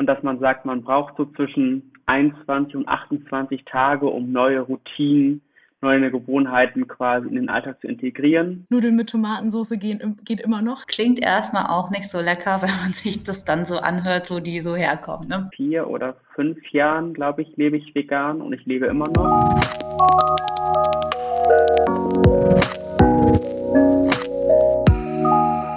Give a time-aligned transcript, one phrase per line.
[0.00, 5.42] und dass man sagt, man braucht so zwischen 21 und 28 Tage, um neue Routinen,
[5.82, 8.66] neue Gewohnheiten quasi in den Alltag zu integrieren.
[8.70, 10.86] Nudeln mit Tomatensauce gehen, geht immer noch.
[10.86, 14.62] Klingt erstmal auch nicht so lecker, wenn man sich das dann so anhört, wo die
[14.62, 15.28] so herkommen.
[15.28, 15.50] Ne?
[15.54, 19.54] Vier oder fünf Jahren, glaube ich, lebe ich vegan und ich lebe immer noch.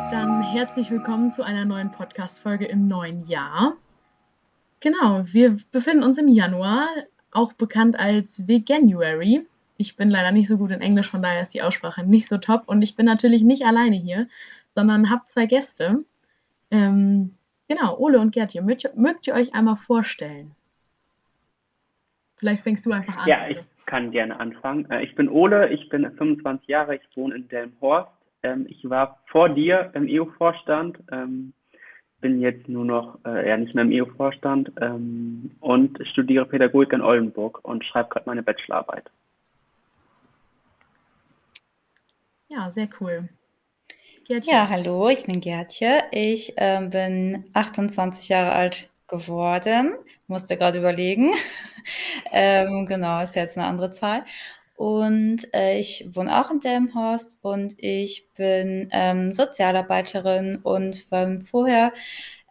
[0.10, 3.76] Dann herzlich willkommen zu einer neuen Podcast-Folge im neuen Jahr.
[4.84, 6.90] Genau, wir befinden uns im Januar,
[7.32, 9.48] auch bekannt als Veganuary.
[9.78, 12.38] Ich bin leider nicht so gut in Englisch, von daher ist die Aussprache nicht so
[12.38, 12.64] top.
[12.66, 14.28] Und ich bin natürlich nicht alleine hier,
[14.76, 16.04] sondern habe zwei Gäste.
[16.70, 17.34] Ähm,
[17.70, 20.52] genau, Ole und Gertje, mögt, mögt ihr euch einmal vorstellen?
[22.36, 23.30] Vielleicht fängst du einfach an.
[23.30, 24.92] Ja, ich kann gerne anfangen.
[24.92, 28.12] Äh, ich bin Ole, ich bin 25 Jahre, ich wohne in Delmhorst.
[28.44, 30.98] Ähm, ich war vor dir im EU-Vorstand.
[32.24, 37.02] Bin jetzt nur noch äh, ja nicht mehr im EU-Vorstand ähm, und studiere Pädagogik in
[37.02, 39.12] Oldenburg und schreibe gerade meine Bachelorarbeit.
[42.48, 43.28] Ja, sehr cool.
[44.26, 44.54] Gertje.
[44.54, 46.04] Ja, hallo, ich bin Gertje.
[46.12, 49.94] Ich äh, bin 28 Jahre alt geworden.
[50.28, 51.34] Musste gerade überlegen.
[52.32, 54.24] ähm, genau, ist jetzt eine andere Zahl.
[54.76, 61.94] Und äh, ich wohne auch in Delmhorst und ich bin ähm, Sozialarbeiterin und war vorher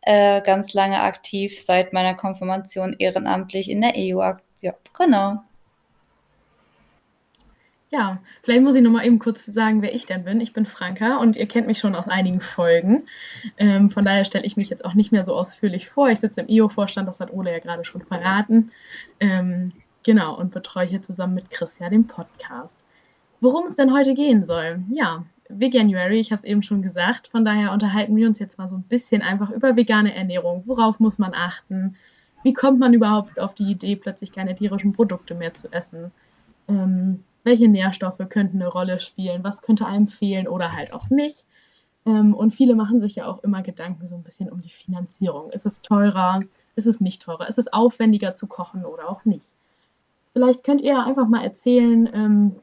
[0.02, 4.22] äh, ganz lange aktiv seit meiner Konfirmation ehrenamtlich in der EU.
[4.60, 5.42] Ja, genau.
[7.92, 10.40] Ja, vielleicht muss ich noch mal eben kurz sagen, wer ich denn bin.
[10.40, 13.06] Ich bin Franka und ihr kennt mich schon aus einigen Folgen.
[13.58, 16.08] Ähm, von daher stelle ich mich jetzt auch nicht mehr so ausführlich vor.
[16.08, 18.72] Ich sitze im EU-Vorstand, das hat Ole ja gerade schon verraten.
[19.20, 19.72] Ähm,
[20.04, 22.84] Genau, und betreue hier zusammen mit Chris ja den Podcast.
[23.40, 24.82] Worum es denn heute gehen soll?
[24.90, 27.28] Ja, Veganuary, ich habe es eben schon gesagt.
[27.28, 30.62] Von daher unterhalten wir uns jetzt mal so ein bisschen einfach über vegane Ernährung.
[30.66, 31.96] Worauf muss man achten?
[32.42, 36.10] Wie kommt man überhaupt auf die Idee, plötzlich keine tierischen Produkte mehr zu essen?
[36.68, 39.44] Ähm, welche Nährstoffe könnten eine Rolle spielen?
[39.44, 41.44] Was könnte einem fehlen oder halt auch nicht?
[42.06, 45.50] Ähm, und viele machen sich ja auch immer Gedanken so ein bisschen um die Finanzierung.
[45.50, 46.40] Ist es teurer?
[46.74, 47.48] Ist es nicht teurer?
[47.48, 49.54] Ist es aufwendiger zu kochen oder auch nicht?
[50.32, 52.56] Vielleicht könnt ihr einfach mal erzählen, ähm,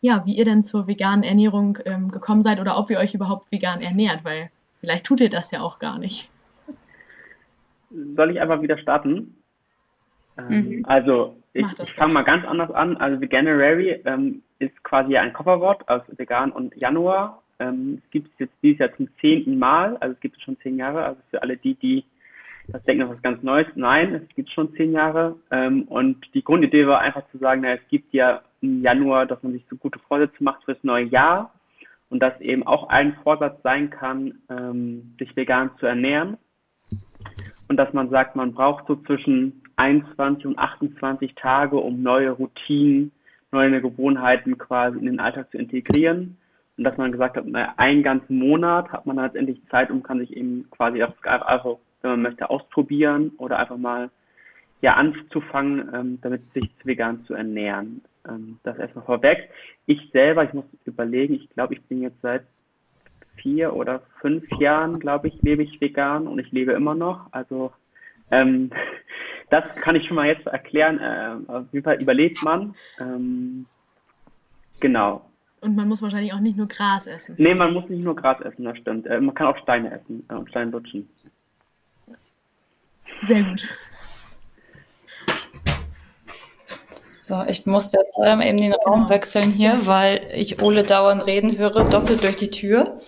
[0.00, 3.52] ja, wie ihr denn zur veganen Ernährung ähm, gekommen seid oder ob ihr euch überhaupt
[3.52, 4.50] vegan ernährt, weil
[4.80, 6.28] vielleicht tut ihr das ja auch gar nicht.
[8.16, 9.36] Soll ich einfach wieder starten?
[10.38, 10.84] Ähm, mhm.
[10.86, 12.96] Also, ich, ich fange mal ganz anders an.
[12.96, 17.42] Also, Veganuary ähm, ist quasi ein Kofferwort aus vegan und Januar.
[17.58, 20.58] Ähm, es gibt es jetzt dieses Jahr zum zehnten Mal, also es gibt es schon
[20.60, 21.04] zehn Jahre.
[21.04, 22.04] Also für alle die, die
[22.68, 23.66] das denken, ist was ganz Neues.
[23.74, 25.36] Nein, es gibt schon zehn Jahre.
[25.50, 29.42] Ähm, und die Grundidee war einfach zu sagen, na, es gibt ja im Januar, dass
[29.42, 31.52] man sich so gute Vorsätze macht fürs neue Jahr
[32.08, 36.36] und dass eben auch ein Vorsatz sein kann, ähm, sich vegan zu ernähren.
[37.68, 43.12] Und dass man sagt, man braucht so zwischen 21 und 28 Tage, um neue Routinen,
[43.50, 46.36] neue Gewohnheiten quasi in den Alltag zu integrieren.
[46.76, 50.18] Und dass man gesagt hat, na, einen ganzen Monat hat man letztendlich Zeit und kann
[50.18, 54.10] sich eben quasi auf, also wenn man möchte, ausprobieren oder einfach mal
[54.80, 58.02] ja anzufangen, ähm, damit sich vegan zu ernähren.
[58.28, 59.48] Ähm, das erstmal vorweg.
[59.86, 62.42] Ich selber, ich muss überlegen, ich glaube, ich bin jetzt seit
[63.36, 67.32] vier oder fünf Jahren, glaube ich, lebe ich vegan und ich lebe immer noch.
[67.32, 67.72] Also
[68.30, 68.70] ähm,
[69.50, 70.98] das kann ich schon mal jetzt erklären.
[70.98, 72.74] Äh, auf jeden Fall überlebt man.
[73.00, 73.66] Ähm,
[74.80, 75.24] genau.
[75.60, 77.36] Und man muss wahrscheinlich auch nicht nur Gras essen.
[77.38, 79.06] Nee, man muss nicht nur Gras essen, das stimmt.
[79.06, 81.08] Äh, man kann auch Steine essen äh, und Steine lutschen.
[83.22, 83.62] Sehr gut.
[87.32, 89.08] So, ich muss jetzt leider eben den Raum genau.
[89.08, 93.00] wechseln hier, weil ich Ole dauernd reden höre, doppelt durch die Tür.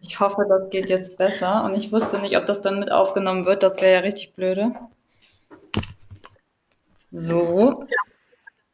[0.00, 1.64] Ich hoffe, das geht jetzt besser.
[1.64, 3.62] Und ich wusste nicht, ob das dann mit aufgenommen wird.
[3.62, 4.72] Das wäre ja richtig blöde.
[6.92, 7.84] So.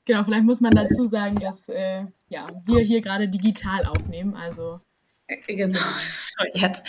[0.06, 4.34] Genau, vielleicht muss man dazu sagen, dass äh, ja, wir hier gerade digital aufnehmen.
[4.34, 4.80] Also
[5.46, 5.78] genau,
[6.10, 6.86] so jetzt.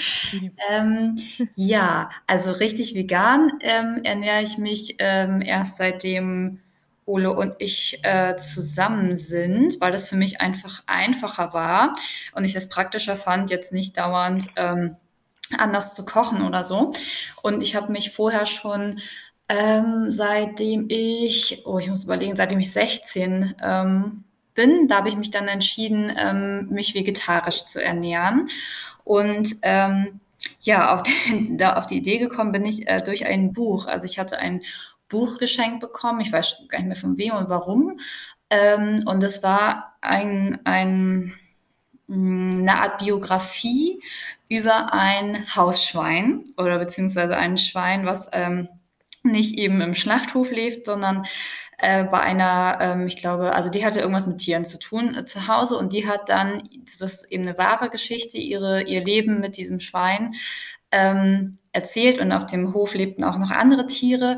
[0.69, 1.15] Ähm,
[1.55, 6.59] ja, also richtig vegan ähm, ernähre ich mich ähm, erst seitdem
[7.05, 11.93] Ole und ich äh, zusammen sind, weil das für mich einfach einfacher war
[12.33, 14.95] und ich es praktischer fand, jetzt nicht dauernd ähm,
[15.57, 16.91] anders zu kochen oder so.
[17.41, 18.99] Und ich habe mich vorher schon
[19.49, 24.87] ähm, seitdem ich, oh, ich muss überlegen, seitdem ich 16 ähm, bin.
[24.87, 28.49] Da habe ich mich dann entschieden, ähm, mich vegetarisch zu ernähren.
[29.03, 30.19] Und ähm,
[30.61, 33.87] ja, auf die, da auf die Idee gekommen bin ich äh, durch ein Buch.
[33.87, 34.61] Also ich hatte ein
[35.09, 36.21] Buch geschenkt bekommen.
[36.21, 37.99] Ich weiß gar nicht mehr von wem und warum.
[38.49, 41.33] Ähm, und es war ein, ein
[42.07, 44.01] mm, eine Art Biografie
[44.49, 48.67] über ein Hausschwein oder beziehungsweise ein Schwein, was ähm,
[49.23, 51.25] nicht eben im Schlachthof lebt, sondern
[51.81, 55.25] äh, bei einer, ähm, ich glaube, also die hatte irgendwas mit Tieren zu tun äh,
[55.25, 59.39] zu Hause und die hat dann, das ist eben eine wahre Geschichte, ihre, ihr Leben
[59.39, 60.33] mit diesem Schwein
[60.91, 64.37] ähm, erzählt und auf dem Hof lebten auch noch andere Tiere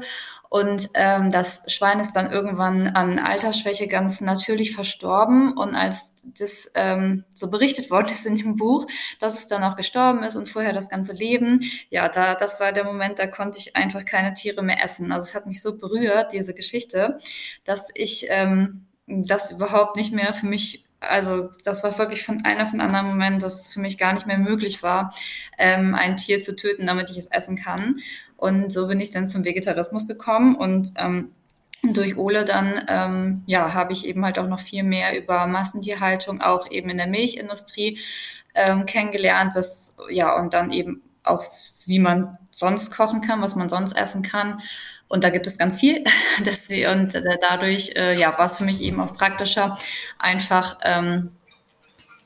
[0.54, 5.54] und ähm, das Schwein ist dann irgendwann an Altersschwäche ganz natürlich verstorben.
[5.54, 8.86] Und als das ähm, so berichtet worden ist in dem Buch,
[9.20, 12.72] dass es dann auch gestorben ist und vorher das ganze Leben, ja, da, das war
[12.72, 15.12] der Moment, da konnte ich einfach keine Tiere mehr essen.
[15.12, 17.18] Also es hat mich so berührt, diese Geschichte,
[17.64, 22.66] dass ich ähm, das überhaupt nicht mehr für mich also das war wirklich von einer
[22.66, 25.14] von anderen Moment, dass es für mich gar nicht mehr möglich war,
[25.58, 28.00] ähm, ein Tier zu töten, damit ich es essen kann.
[28.38, 31.32] Und so bin ich dann zum Vegetarismus gekommen und ähm,
[31.84, 36.42] durch Ole dann ähm, ja habe ich eben halt auch noch viel mehr über Massentierhaltung
[36.42, 38.00] auch eben in der Milchindustrie
[38.56, 41.44] ähm, kennengelernt, was ja und dann eben auch
[41.86, 44.62] wie man sonst kochen kann, was man sonst essen kann.
[45.13, 45.98] Und da gibt es ganz viel.
[46.39, 49.77] und äh, dadurch äh, ja, war es für mich eben auch praktischer,
[50.18, 51.30] einfach ähm,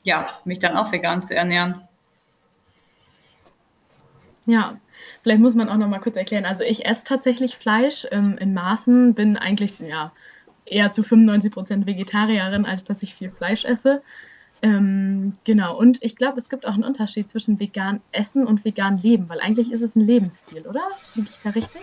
[0.04, 1.82] ja, mich dann auch vegan zu ernähren.
[4.46, 4.78] Ja,
[5.20, 6.46] vielleicht muss man auch noch mal kurz erklären.
[6.46, 10.12] Also ich esse tatsächlich Fleisch ähm, in Maßen, bin eigentlich ja
[10.64, 14.00] eher zu 95 Prozent Vegetarierin, als dass ich viel Fleisch esse.
[14.62, 18.96] Ähm, genau, und ich glaube, es gibt auch einen Unterschied zwischen vegan essen und vegan
[18.96, 20.84] leben, weil eigentlich ist es ein Lebensstil, oder?
[21.14, 21.82] Liege ich da richtig?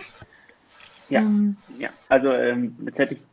[1.08, 1.90] Ja, ähm, ja.
[2.08, 2.76] also ähm,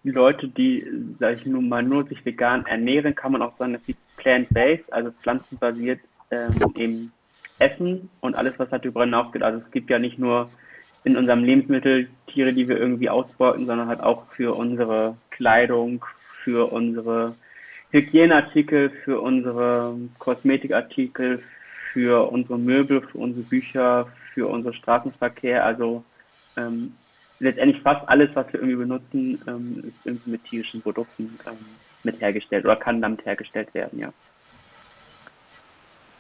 [0.03, 0.85] die Leute, die,
[1.19, 4.91] sag ich nun mal, nur sich vegan ernähren, kann man auch sagen, dass sie plant-based,
[4.93, 5.99] also pflanzenbasiert
[6.29, 7.13] ähm, eben
[7.59, 9.41] essen und alles, was halt darüber hinausgeht.
[9.41, 10.49] Also es gibt ja nicht nur
[11.03, 16.05] in unserem Lebensmittel Tiere, die wir irgendwie ausbeuten, sondern halt auch für unsere Kleidung,
[16.43, 17.35] für unsere
[17.91, 21.43] Hygieneartikel, für unsere Kosmetikartikel,
[21.91, 25.63] für unsere Möbel, für unsere Bücher, für unseren Straßenverkehr.
[25.65, 26.03] Also
[26.57, 26.93] ähm,
[27.43, 31.57] letztendlich fast alles, was wir irgendwie benutzen, ähm, ist irgendwie mit tierischen Produkten ähm,
[32.03, 34.13] mit hergestellt oder kann damit hergestellt werden, ja.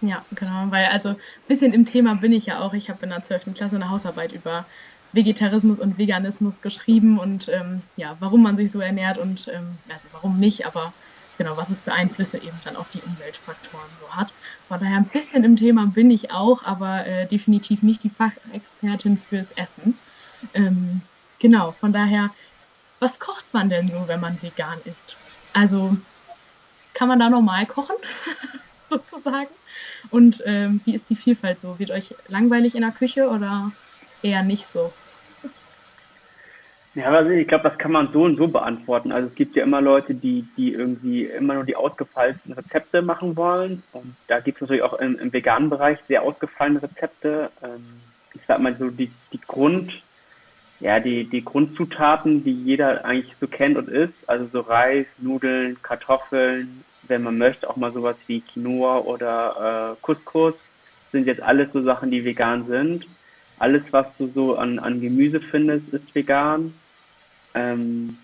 [0.01, 1.17] Ja, genau, weil also ein
[1.47, 2.73] bisschen im Thema bin ich ja auch.
[2.73, 3.53] Ich habe in der 12.
[3.53, 4.65] Klasse eine Hausarbeit über
[5.13, 10.07] Vegetarismus und Veganismus geschrieben und ähm, ja, warum man sich so ernährt und ähm, also
[10.11, 10.91] warum nicht, aber
[11.37, 14.33] genau, was es für Einflüsse eben dann auf die Umweltfaktoren so hat.
[14.67, 19.17] Von daher ein bisschen im Thema bin ich auch, aber äh, definitiv nicht die Fachexpertin
[19.17, 19.97] fürs Essen.
[20.53, 21.01] Ähm,
[21.43, 22.31] genau, von daher,
[22.99, 25.17] was kocht man denn so, wenn man vegan isst?
[25.53, 25.95] Also
[26.95, 27.95] kann man da normal kochen,
[28.89, 29.49] sozusagen?
[30.09, 31.77] Und ähm, wie ist die Vielfalt so?
[31.77, 33.71] Wird euch langweilig in der Küche oder
[34.23, 34.91] eher nicht so?
[36.95, 39.11] Ja, also ich glaube, das kann man so und so beantworten.
[39.11, 43.35] Also es gibt ja immer Leute, die, die irgendwie immer nur die ausgefallensten Rezepte machen
[43.35, 43.81] wollen.
[43.93, 47.49] Und da gibt es natürlich auch im, im, veganen Bereich sehr ausgefallene Rezepte.
[47.63, 47.83] Ähm,
[48.35, 50.02] ich sag mal so die, die Grund,
[50.79, 54.27] ja, die, die Grundzutaten, die jeder eigentlich so kennt und isst.
[54.27, 60.01] Also so Reis, Nudeln, Kartoffeln, wenn man möchte, auch mal sowas wie Quinoa oder äh,
[60.01, 60.55] Couscous,
[61.11, 63.07] sind jetzt alles so Sachen, die vegan sind.
[63.59, 66.73] Alles, was du so an, an Gemüse findest, ist vegan.
[67.53, 68.17] Ähm,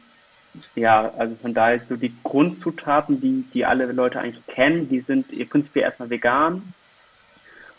[0.75, 5.27] ja, also von daher so die Grundzutaten, die, die alle Leute eigentlich kennen, die sind
[5.49, 6.73] prinzipiell erstmal vegan.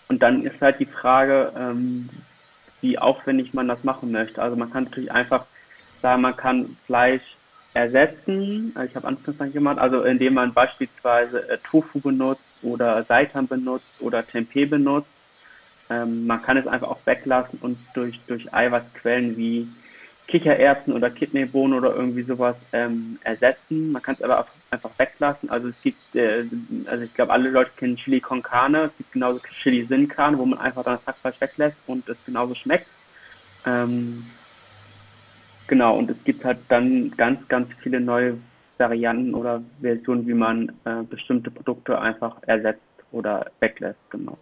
[0.09, 2.09] Und dann ist halt die Frage, ähm,
[2.81, 4.43] wie aufwendig man das machen möchte.
[4.43, 5.45] Also man kann natürlich einfach
[6.03, 7.23] sagen, man kann Fleisch
[7.75, 8.75] ersetzen.
[8.87, 14.27] Ich habe anfangs gemacht, also indem man beispielsweise äh, Tofu benutzt oder Seitan benutzt oder
[14.27, 15.09] Tempeh benutzt.
[15.89, 19.69] Ähm, man kann es einfach auch weglassen und durch, durch Eiweißquellen wie
[20.31, 23.93] Kichererbsen oder Kidneybohnen oder irgendwie sowas ähm, ersetzen.
[23.93, 25.51] Man kann es aber einfach weglassen.
[25.51, 26.45] Also es gibt, äh,
[26.87, 28.91] also ich glaube, alle Leute kennen Chili con Carne.
[28.91, 32.17] Es gibt genauso Chili Sin Carne, wo man einfach dann das Hackfleisch weglässt und es
[32.25, 32.87] genauso schmeckt.
[33.67, 34.25] Ähm,
[35.71, 38.37] Genau, und es gibt halt dann ganz, ganz viele neue
[38.79, 42.83] Varianten oder Versionen, wie man äh, bestimmte Produkte einfach ersetzt
[43.13, 44.37] oder weglässt, genau.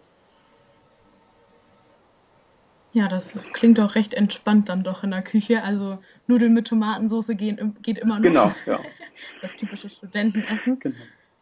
[2.91, 5.63] Ja, das klingt doch recht entspannt dann doch in der Küche.
[5.63, 8.23] Also Nudeln mit Tomatensauce gehen, geht immer noch.
[8.23, 8.79] Genau, ja.
[9.41, 10.79] Das typische Studentenessen.
[10.79, 10.95] Genau.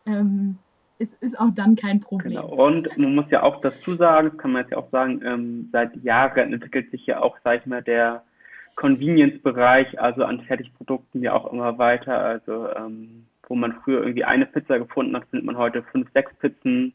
[0.08, 0.58] Ähm,
[0.98, 2.32] ist, ist auch dann kein Problem.
[2.32, 2.48] Genau.
[2.48, 5.70] Und man muss ja auch dazu sagen, das kann man jetzt ja auch sagen, ähm,
[5.72, 8.24] seit Jahren entwickelt sich ja auch, sag ich mal, der
[8.76, 12.18] Convenience-Bereich, also an Fertigprodukten ja auch immer weiter.
[12.18, 16.34] Also ähm, wo man früher irgendwie eine Pizza gefunden hat, findet man heute fünf, sechs
[16.40, 16.94] Pizzen.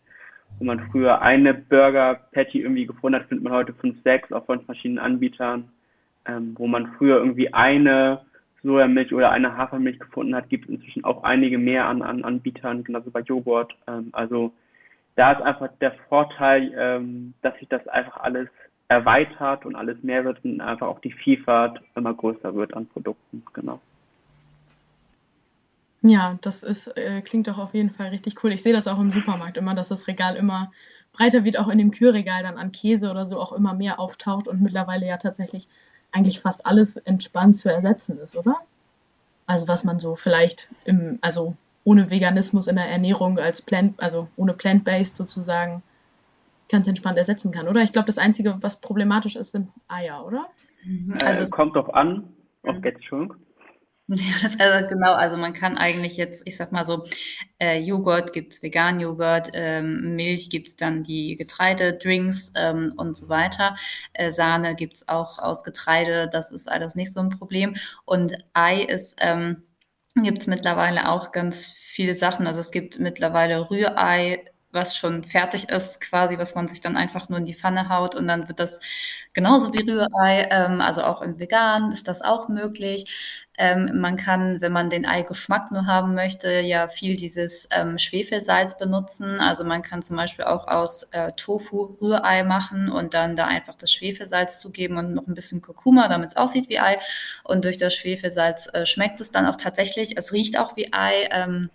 [0.59, 4.65] Wo man früher eine Burger-Patty irgendwie gefunden hat, findet man heute fünf, sechs, auch von
[4.65, 5.69] verschiedenen Anbietern.
[6.25, 8.21] Ähm, wo man früher irgendwie eine
[8.63, 12.85] Sojamilch oder eine Hafermilch gefunden hat, gibt es inzwischen auch einige mehr an, an Anbietern,
[12.85, 13.75] genauso bei Joghurt.
[13.89, 14.53] Ähm, also
[15.17, 18.49] da ist einfach der Vorteil, ähm, dass sich das einfach alles
[18.89, 23.43] erweitert und alles mehr wird und einfach auch die Vielfalt immer größer wird an Produkten,
[23.53, 23.81] genau.
[26.03, 28.53] Ja, das ist, äh, klingt doch auf jeden Fall richtig cool.
[28.53, 30.73] Ich sehe das auch im Supermarkt immer, dass das Regal immer
[31.13, 34.49] breiter wird, auch in dem Kühlregal dann an Käse oder so auch immer mehr auftaucht
[34.49, 35.69] und mittlerweile ja tatsächlich
[36.11, 38.57] eigentlich fast alles entspannt zu ersetzen ist, oder?
[39.47, 44.29] Also was man so vielleicht im, also ohne Veganismus in der Ernährung als Plant, also
[44.37, 45.83] ohne Plant-Based sozusagen
[46.69, 47.83] ganz entspannt ersetzen kann, oder?
[47.83, 50.47] Ich glaube, das Einzige, was problematisch ist, sind Eier, oder?
[51.21, 52.25] Also äh, es kommt drauf an,
[52.63, 52.85] auf mhm.
[52.85, 53.37] Entschuldigung.
[54.09, 57.05] Ja, das, also genau, also man kann eigentlich jetzt, ich sag mal so,
[57.61, 63.77] äh, Joghurt gibt's vegan Joghurt, ähm, Milch gibt's dann die Getreidedrinks ähm, und so weiter.
[64.13, 67.77] Äh, Sahne gibt's auch aus Getreide, das ist alles nicht so ein Problem.
[68.05, 69.63] Und Ei ist, ähm,
[70.17, 72.47] gibt's mittlerweile auch ganz viele Sachen.
[72.47, 77.29] Also es gibt mittlerweile Rührei, was schon fertig ist, quasi, was man sich dann einfach
[77.29, 78.81] nur in die Pfanne haut und dann wird das
[79.35, 83.05] genauso wie Rührei, ähm, also auch im Vegan ist das auch möglich.
[83.59, 88.79] Ähm, man kann, wenn man den Eigeschmack nur haben möchte, ja viel dieses ähm, Schwefelsalz
[88.79, 89.41] benutzen.
[89.41, 93.75] Also man kann zum Beispiel auch aus äh, Tofu Rührei machen und dann da einfach
[93.75, 96.99] das Schwefelsalz zugeben und noch ein bisschen Kurkuma, damit es aussieht wie Ei.
[97.45, 100.17] Und durch das Schwefelsalz äh, schmeckt es dann auch tatsächlich.
[100.17, 101.29] Es riecht auch wie Ei.
[101.31, 101.69] Ähm,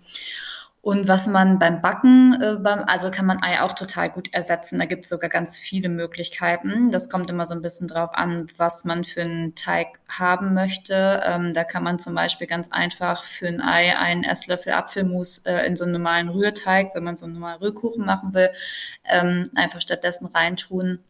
[0.88, 4.80] und was man beim Backen, äh, beim, also kann man Ei auch total gut ersetzen.
[4.80, 6.94] Da gibt es sogar ganz viele Möglichkeiten.
[6.94, 11.22] Das kommt immer so ein bisschen drauf an, was man für einen Teig haben möchte.
[11.26, 15.68] Ähm, da kann man zum Beispiel ganz einfach für ein Ei einen Esslöffel Apfelmus äh,
[15.68, 18.52] in so einen normalen Rührteig, wenn man so einen normalen Rührkuchen machen will,
[19.04, 21.04] ähm, einfach stattdessen reintun.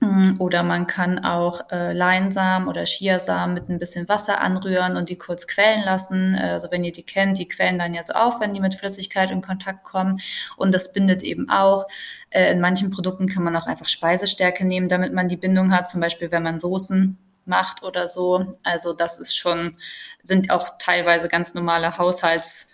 [0.00, 5.10] Mm, oder man kann auch äh, Leinsamen oder Chiasamen mit ein bisschen Wasser anrühren und
[5.10, 6.34] die kurz quellen lassen.
[6.36, 9.30] Also wenn ihr die kennt, die quellen dann ja so auf, wenn die mit Flüssigkeit
[9.30, 10.18] in Kontakt kommen.
[10.56, 11.86] Und das bindet eben auch.
[12.30, 15.86] Äh, in manchen Produkten kann man auch einfach Speisestärke nehmen, damit man die Bindung hat.
[15.86, 18.52] Zum Beispiel, wenn man Soßen macht oder so.
[18.62, 19.76] Also das ist schon,
[20.22, 22.69] sind auch teilweise ganz normale Haushalts-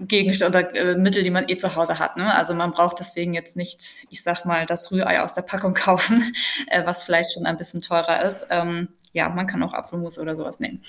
[0.00, 2.16] Gegenstände oder äh, Mittel, die man eh zu Hause hat.
[2.16, 2.34] Ne?
[2.34, 6.22] Also man braucht deswegen jetzt nicht, ich sag mal, das Rührei aus der Packung kaufen,
[6.68, 8.46] äh, was vielleicht schon ein bisschen teurer ist.
[8.50, 10.80] Ähm, ja, man kann auch Apfelmus oder sowas nehmen.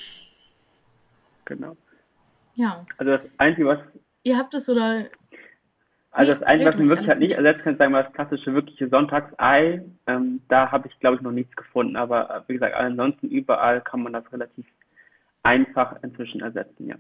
[1.46, 1.76] Genau.
[2.56, 2.86] Ja.
[2.98, 3.80] Also das Einzige, was...
[4.24, 5.06] Ihr habt es oder...
[6.14, 8.90] Also das Einzige, was man wirklich halt nicht ersetzen kann, sagen wir das klassische wirkliche
[8.90, 9.82] Sonntagsei.
[10.08, 11.96] Ähm, da habe ich, glaube ich, noch nichts gefunden.
[11.96, 14.66] Aber äh, wie gesagt, ansonsten überall kann man das relativ
[15.44, 16.96] einfach inzwischen ersetzen, ja.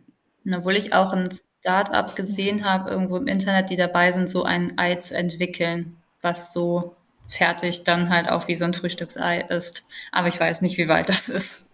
[0.50, 1.30] Obwohl ich auch ein
[1.60, 6.54] Start-up gesehen habe, irgendwo im Internet, die dabei sind, so ein Ei zu entwickeln, was
[6.54, 6.96] so
[7.28, 9.84] fertig dann halt auch wie so ein Frühstücksei ist.
[10.12, 11.70] Aber ich weiß nicht, wie weit das ist.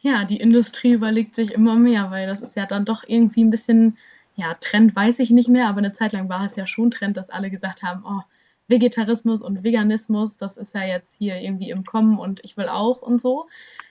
[0.00, 3.50] Ja, die Industrie überlegt sich immer mehr, weil das ist ja dann doch irgendwie ein
[3.50, 3.98] bisschen,
[4.36, 7.16] ja, Trend weiß ich nicht mehr, aber eine Zeit lang war es ja schon Trend,
[7.16, 8.22] dass alle gesagt haben, oh,
[8.68, 13.02] Vegetarismus und Veganismus, das ist ja jetzt hier irgendwie im Kommen und ich will auch
[13.02, 13.46] und so.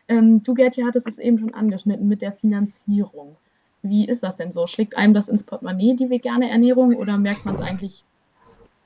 [0.08, 3.36] Ähm, du, Gertje, hattest es eben schon angeschnitten mit der Finanzierung.
[3.82, 4.68] Wie ist das denn so?
[4.68, 8.06] Schlägt einem das ins Portemonnaie, die vegane Ernährung, oder merkt man es eigentlich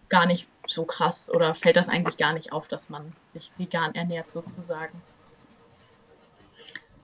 [0.10, 3.96] gar nicht so krass oder fällt das eigentlich gar nicht auf, dass man sich vegan
[3.96, 5.02] ernährt sozusagen?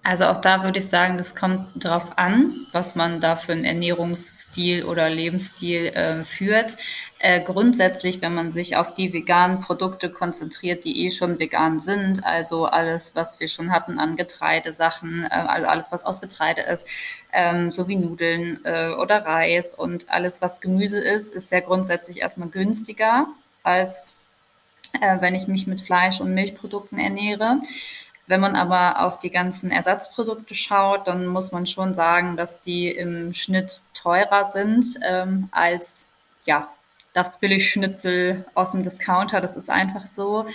[0.07, 3.65] Also auch da würde ich sagen, das kommt darauf an, was man da für einen
[3.65, 6.77] Ernährungsstil oder Lebensstil äh, führt.
[7.19, 12.25] Äh, grundsätzlich, wenn man sich auf die veganen Produkte konzentriert, die eh schon vegan sind,
[12.25, 16.87] also alles, was wir schon hatten an Getreidesachen, äh, also alles, was aus Getreide ist,
[17.33, 22.21] ähm, so wie Nudeln äh, oder Reis und alles, was Gemüse ist, ist ja grundsätzlich
[22.21, 23.27] erstmal günstiger
[23.61, 24.13] als
[25.01, 27.59] äh, wenn ich mich mit Fleisch und Milchprodukten ernähre.
[28.27, 32.91] Wenn man aber auf die ganzen Ersatzprodukte schaut, dann muss man schon sagen, dass die
[32.91, 36.09] im Schnitt teurer sind ähm, als
[36.45, 36.69] ja,
[37.13, 39.39] das Billigschnitzel aus dem Discounter.
[39.39, 40.45] Das ist einfach so,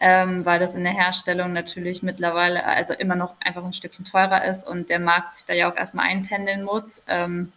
[0.00, 4.44] ähm, weil das in der Herstellung natürlich mittlerweile also immer noch einfach ein Stückchen teurer
[4.44, 7.02] ist und der Markt sich da ja auch erstmal einpendeln muss.
[7.08, 7.52] Ähm,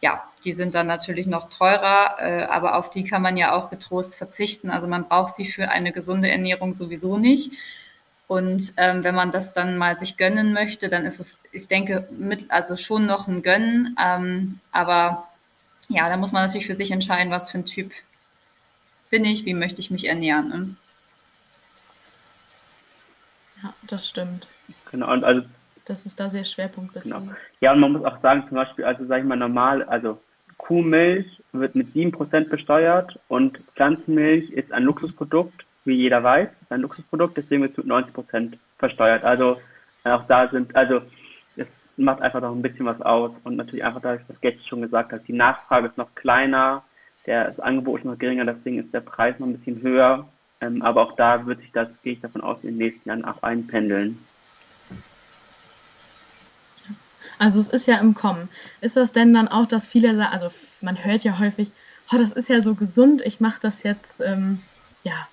[0.00, 3.68] ja, die sind dann natürlich noch teurer, äh, aber auf die kann man ja auch
[3.68, 4.70] getrost verzichten.
[4.70, 7.52] Also man braucht sie für eine gesunde Ernährung sowieso nicht.
[8.28, 12.06] Und ähm, wenn man das dann mal sich gönnen möchte, dann ist es, ich denke,
[12.10, 13.96] mit, also schon noch ein Gönnen.
[13.98, 15.26] Ähm, aber
[15.88, 17.90] ja, da muss man natürlich für sich entscheiden, was für ein Typ
[19.08, 20.48] bin ich, wie möchte ich mich ernähren.
[20.50, 20.76] Ne?
[23.62, 24.48] Ja, das stimmt.
[24.90, 25.42] Genau, und also.
[25.86, 27.28] Das ist da sehr schwerpunktbezogen.
[27.28, 27.38] Genau.
[27.60, 30.20] Ja, und man muss auch sagen, zum Beispiel, also sage ich mal normal, also
[30.58, 36.82] Kuhmilch wird mit 7% besteuert und Pflanzenmilch ist ein Luxusprodukt wie jeder weiß, ist ein
[36.82, 39.24] Luxusprodukt, deswegen wird es mit 90 Prozent versteuert.
[39.24, 39.60] Also
[40.04, 41.02] auch da sind, also
[41.56, 41.66] es
[41.96, 45.12] macht einfach noch ein bisschen was aus und natürlich einfach dadurch, was Getty schon gesagt
[45.12, 46.84] hat, die Nachfrage ist noch kleiner,
[47.26, 50.28] der, das Angebot ist noch geringer, deswegen ist der Preis noch ein bisschen höher.
[50.60, 53.24] Ähm, aber auch da wird sich das, gehe ich davon aus, in den nächsten Jahren
[53.24, 54.18] auch einpendeln.
[57.38, 58.48] Also es ist ja im Kommen.
[58.80, 61.70] Ist das denn dann auch, dass viele sagen, also man hört ja häufig,
[62.12, 64.60] oh, das ist ja so gesund, ich mache das jetzt ähm,
[65.04, 65.28] ja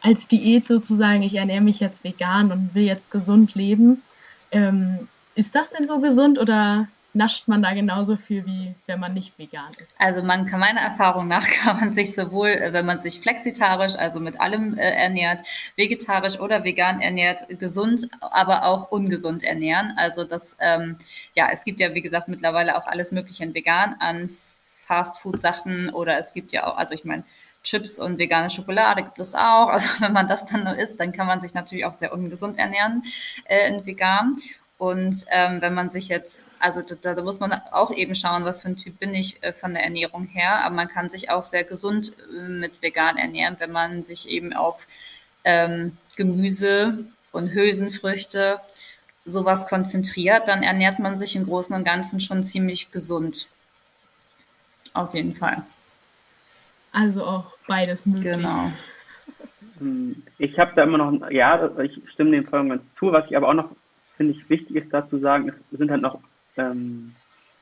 [0.00, 4.02] als Diät sozusagen, ich ernähre mich jetzt vegan und will jetzt gesund leben.
[4.50, 9.14] Ähm, ist das denn so gesund oder nascht man da genauso viel, wie wenn man
[9.14, 9.94] nicht vegan ist?
[9.98, 13.96] Also man kann meiner Erfahrung nach kann man sich sowohl, äh, wenn man sich flexitarisch,
[13.96, 15.40] also mit allem äh, ernährt,
[15.76, 19.94] vegetarisch oder vegan ernährt, gesund, aber auch ungesund ernähren.
[19.96, 20.96] Also das, ähm,
[21.34, 24.30] ja, es gibt ja wie gesagt mittlerweile auch alles Mögliche in vegan an
[24.88, 27.24] Fastfood-Sachen oder es gibt ja auch, also ich meine,
[27.62, 29.68] Chips und vegane Schokolade gibt es auch.
[29.68, 32.58] Also wenn man das dann nur isst, dann kann man sich natürlich auch sehr ungesund
[32.58, 33.02] ernähren
[33.44, 34.36] äh, in vegan.
[34.78, 38.62] Und ähm, wenn man sich jetzt, also da, da, muss man auch eben schauen, was
[38.62, 40.64] für ein Typ bin ich äh, von der Ernährung her.
[40.64, 44.52] Aber man kann sich auch sehr gesund äh, mit vegan ernähren, wenn man sich eben
[44.52, 44.86] auf
[45.42, 48.60] ähm, Gemüse und Hülsenfrüchte
[49.24, 53.48] sowas konzentriert, dann ernährt man sich im Großen und Ganzen schon ziemlich gesund.
[54.94, 55.64] Auf jeden Fall.
[56.98, 58.32] Also auch beides möglich.
[58.34, 58.72] Genau.
[59.78, 63.12] Hm, ich habe da immer noch, ja, ich stimme dem voll ganz zu.
[63.12, 63.70] Was ich aber auch noch
[64.16, 66.18] finde ich, wichtig ist dazu sagen, es sind halt noch,
[66.56, 67.14] ähm,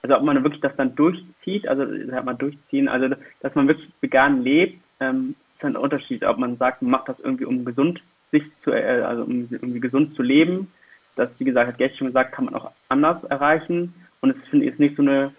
[0.03, 3.89] also ob man wirklich das dann durchzieht, also halt mal durchziehen, also dass man wirklich
[4.01, 7.65] vegan lebt, ähm, ist halt ein Unterschied, ob man sagt, man macht das irgendwie, um
[7.65, 8.01] gesund
[8.33, 10.73] sich zu, äh, also um irgendwie gesund zu leben.
[11.15, 13.95] Das, wie gesagt, hat Gerd schon gesagt, kann man auch anders erreichen.
[14.21, 15.33] Und es finde ich ist nicht so eine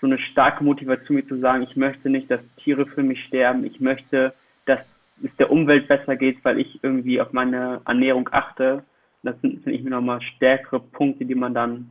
[0.00, 3.64] so eine starke Motivation, wie zu sagen, ich möchte nicht, dass Tiere für mich sterben,
[3.64, 4.32] ich möchte,
[4.64, 4.80] dass
[5.22, 8.84] es der Umwelt besser geht, weil ich irgendwie auf meine Ernährung achte
[9.22, 11.90] das sind, finde ich, mir nochmal stärkere Punkte, die man dann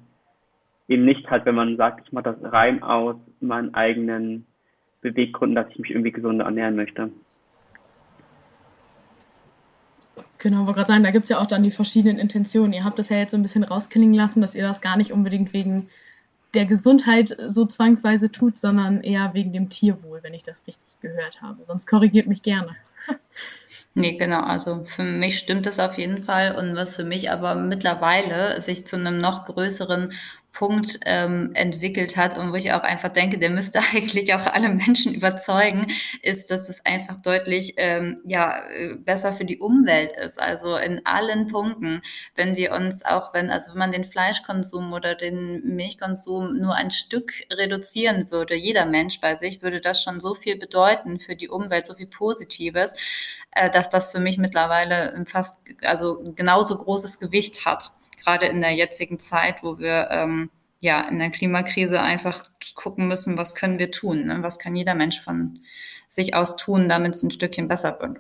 [0.87, 4.45] eben nicht hat, wenn man sagt, ich mache das rein aus meinen eigenen
[5.01, 7.11] Beweggründen, dass ich mich irgendwie gesunder ernähren möchte.
[10.39, 12.71] Genau, wollte gerade sagen, da gibt es ja auch dann die verschiedenen Intentionen.
[12.71, 15.11] Ihr habt das ja jetzt so ein bisschen rausklingen lassen, dass ihr das gar nicht
[15.11, 15.89] unbedingt wegen
[16.57, 21.39] der Gesundheit so zwangsweise tut, sondern eher wegen dem Tierwohl, wenn ich das richtig gehört
[21.39, 21.63] habe.
[21.67, 22.75] Sonst korrigiert mich gerne.
[23.93, 24.41] Nee, genau.
[24.41, 26.55] Also für mich stimmt das auf jeden Fall.
[26.55, 30.13] Und was für mich aber mittlerweile sich zu einem noch größeren
[30.57, 34.69] Punkt ähm, entwickelt hat und wo ich auch einfach denke, der müsste eigentlich auch alle
[34.69, 35.85] Menschen überzeugen,
[36.23, 38.63] ist, dass es einfach deutlich ähm, ja
[38.97, 40.41] besser für die Umwelt ist.
[40.41, 42.01] Also in allen Punkten,
[42.33, 46.89] wenn wir uns auch, wenn also wenn man den Fleischkonsum oder den Milchkonsum nur ein
[46.89, 51.49] Stück reduzieren würde, jeder Mensch bei sich, würde das schon so viel bedeuten für die
[51.49, 52.95] Umwelt, so viel Positives,
[53.51, 57.91] äh, dass das für mich mittlerweile fast also genauso großes Gewicht hat
[58.27, 60.49] gerade in der jetzigen Zeit, wo wir ähm,
[60.81, 62.43] ja in der Klimakrise einfach
[62.75, 64.39] gucken müssen, was können wir tun, ne?
[64.41, 65.59] was kann jeder Mensch von
[66.09, 68.19] sich aus tun, damit es ein Stückchen besser wird.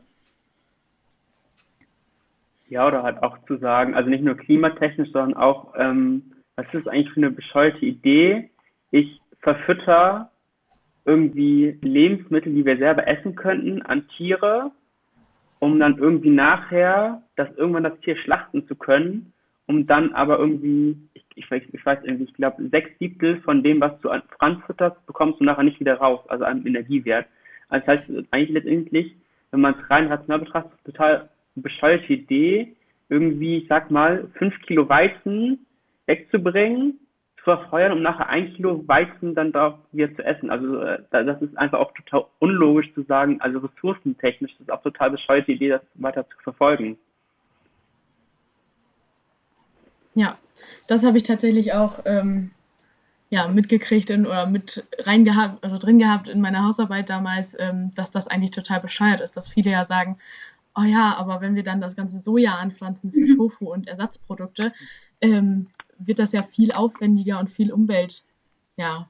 [2.69, 6.87] Ja, oder halt auch zu sagen, also nicht nur klimatechnisch, sondern auch, ähm, was ist
[6.87, 8.49] eigentlich für eine bescheuerte Idee?
[8.91, 10.31] Ich verfütter
[11.05, 14.71] irgendwie Lebensmittel, die wir selber essen könnten, an Tiere,
[15.59, 19.33] um dann irgendwie nachher das irgendwann das Tier schlachten zu können
[19.67, 23.63] um dann aber irgendwie, ich, ich, weiß, ich weiß irgendwie, ich glaube, sechs Siebtel von
[23.63, 27.27] dem, was du an Franz futterst, bekommst du nachher nicht wieder raus, also an Energiewert.
[27.69, 29.15] Also das heißt, eigentlich letztendlich,
[29.51, 32.75] wenn man es rein rational betrachtet, total bescheuerte Idee,
[33.09, 35.65] irgendwie, ich sag mal, fünf Kilo Weizen
[36.05, 36.99] wegzubringen,
[37.37, 40.49] zu verfeuern, um nachher ein Kilo Weizen dann da wieder zu essen.
[40.49, 44.81] Also äh, das ist einfach auch total unlogisch zu sagen, also ressourcentechnisch das ist auch
[44.81, 46.97] total bescheuerte Idee, das weiter zu verfolgen.
[50.17, 50.39] Ja,
[50.87, 52.49] das habe ich tatsächlich auch ähm,
[53.29, 58.09] ja, mitgekriegt in, oder mit reingehabt, also drin gehabt in meiner Hausarbeit damals, ähm, dass
[58.09, 60.17] das eigentlich total bescheuert ist, dass viele ja sagen,
[60.75, 64.73] oh ja, aber wenn wir dann das ganze Soja anpflanzen für Tofu und Ersatzprodukte,
[65.21, 65.67] ähm,
[65.99, 68.23] wird das ja viel aufwendiger und viel Umwelt,
[68.75, 69.07] ja,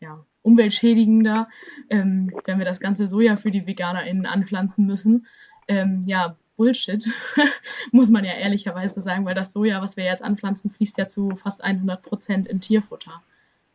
[0.00, 1.48] ja, umweltschädigender,
[1.88, 5.26] ähm, wenn wir das ganze Soja für die VeganerInnen anpflanzen müssen.
[5.66, 7.08] Ähm, ja, Bullshit,
[7.90, 11.34] muss man ja ehrlicherweise sagen, weil das Soja, was wir jetzt anpflanzen, fließt ja zu
[11.36, 13.22] fast 100 Prozent in Tierfutter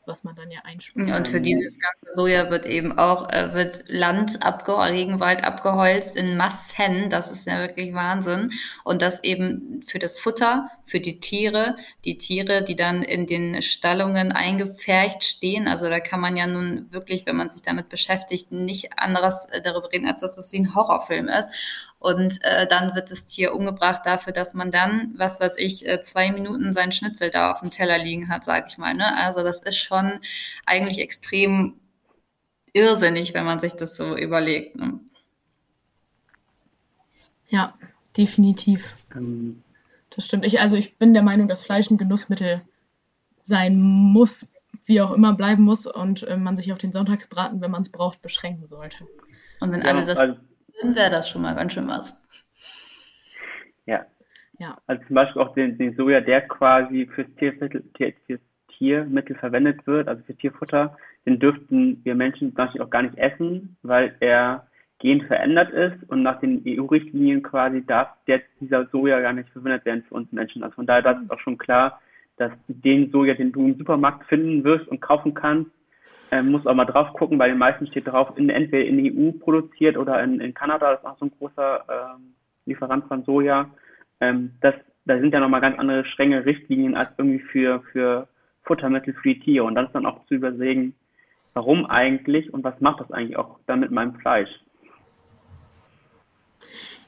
[0.08, 1.12] was man dann ja einspült.
[1.12, 6.38] Und für dieses ganze Soja wird eben auch äh, wird Land abge Regenwald abgeholzt in
[6.38, 7.10] Massen.
[7.10, 8.52] Das ist ja wirklich Wahnsinn.
[8.84, 13.62] Und das eben für das Futter, für die Tiere, die Tiere, die dann in den
[13.62, 15.68] Stallungen eingepfercht stehen.
[15.68, 19.62] Also da kann man ja nun wirklich, wenn man sich damit beschäftigt, nicht anderes äh,
[19.62, 21.94] darüber reden, als dass das wie ein Horrorfilm ist.
[22.06, 26.02] Und äh, dann wird das Tier umgebracht dafür, dass man dann, was weiß ich, äh,
[26.02, 28.94] zwei Minuten seinen Schnitzel da auf dem Teller liegen hat, sag ich mal.
[28.94, 29.18] Ne?
[29.18, 30.20] Also das ist schon
[30.68, 31.80] eigentlich extrem
[32.74, 34.78] irrsinnig, wenn man sich das so überlegt.
[34.78, 35.00] Ne?
[37.48, 37.74] Ja,
[38.16, 38.86] definitiv.
[39.16, 39.64] Ähm.
[40.12, 40.46] Das stimmt.
[40.46, 42.62] Ich, also ich bin der Meinung, dass Fleisch ein Genussmittel
[43.42, 44.48] sein muss,
[44.86, 47.90] wie auch immer bleiben muss und äh, man sich auf den Sonntagsbraten, wenn man es
[47.90, 49.08] braucht, beschränken sollte.
[49.60, 50.36] Und wenn ja, alle das also,
[50.76, 52.22] würden, wäre das schon mal ganz schön was.
[53.86, 54.06] Ja.
[54.60, 54.78] ja.
[54.88, 57.84] Also zum Beispiel auch den, den Soja, der quasi fürs Tiermittel,
[58.26, 58.42] fürs
[58.78, 63.78] Tiermittel verwendet wird, also für Tierfutter, den dürften wir Menschen natürlich auch gar nicht essen,
[63.84, 64.68] weil er
[65.00, 69.86] gen verändert ist und nach den EU-Richtlinien quasi darf jetzt dieser Soja gar nicht verwendet
[69.86, 70.64] werden für uns Menschen.
[70.64, 72.02] Also von daher das ist auch schon klar,
[72.38, 75.72] dass den Soja, den du im Supermarkt finden wirst und kaufen kannst,
[76.32, 79.14] äh, muss auch mal drauf gucken, bei den meisten steht drauf, in, entweder in der
[79.14, 82.34] EU produziert oder in, in Kanada, das ist auch so ein großer ähm,
[82.66, 83.70] Lieferant von Soja.
[84.20, 88.28] Ähm, das, da sind ja nochmal ganz andere strenge Richtlinien als irgendwie für, für
[88.64, 89.66] Futtermittel für die Tiere.
[89.66, 90.96] Und dann ist dann auch zu überlegen,
[91.54, 94.50] warum eigentlich und was macht das eigentlich auch dann mit meinem Fleisch.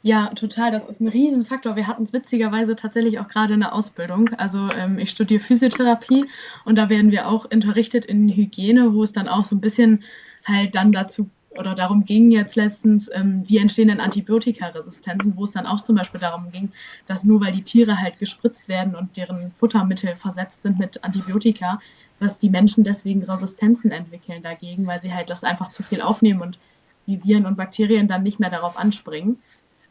[0.04, 0.72] Ja, total.
[0.72, 1.76] Das ist ein Riesenfaktor.
[1.76, 4.30] Wir hatten es witzigerweise tatsächlich auch gerade in der Ausbildung.
[4.38, 6.26] Also ähm, ich studiere Physiotherapie
[6.66, 10.04] und da werden wir auch unterrichtet in Hygiene, wo es dann auch so ein bisschen
[10.46, 15.52] halt dann dazu oder darum ging jetzt letztens, ähm, wie entstehen denn Antibiotikaresistenzen, wo es
[15.52, 16.72] dann auch zum Beispiel darum ging,
[17.06, 21.80] dass nur weil die Tiere halt gespritzt werden und deren Futtermittel versetzt sind mit Antibiotika,
[22.20, 26.42] dass die Menschen deswegen Resistenzen entwickeln dagegen, weil sie halt das einfach zu viel aufnehmen
[26.42, 26.60] und
[27.08, 29.40] die Viren und Bakterien dann nicht mehr darauf anspringen.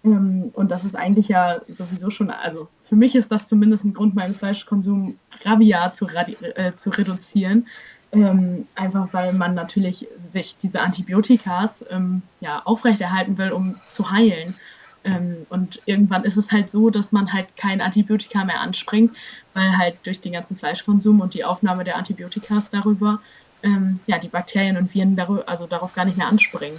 [0.06, 3.92] Ähm, und das ist eigentlich ja sowieso schon, also für mich ist das zumindest ein
[3.92, 7.66] Grund, meinen Fleischkonsum rabiat zu, äh, zu reduzieren.
[8.12, 14.54] Ähm, einfach weil man natürlich sich diese Antibiotikas ähm, ja, aufrechterhalten will, um zu heilen.
[15.02, 19.14] Ähm, und irgendwann ist es halt so, dass man halt kein Antibiotika mehr anspringt,
[19.54, 23.20] weil halt durch den ganzen Fleischkonsum und die Aufnahme der Antibiotikas darüber
[23.64, 26.78] ähm, ja, die Bakterien und Viren darüber, also darauf gar nicht mehr anspringen.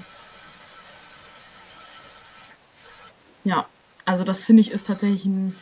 [3.48, 3.66] Ja,
[4.04, 5.56] also das finde ich ist tatsächlich ein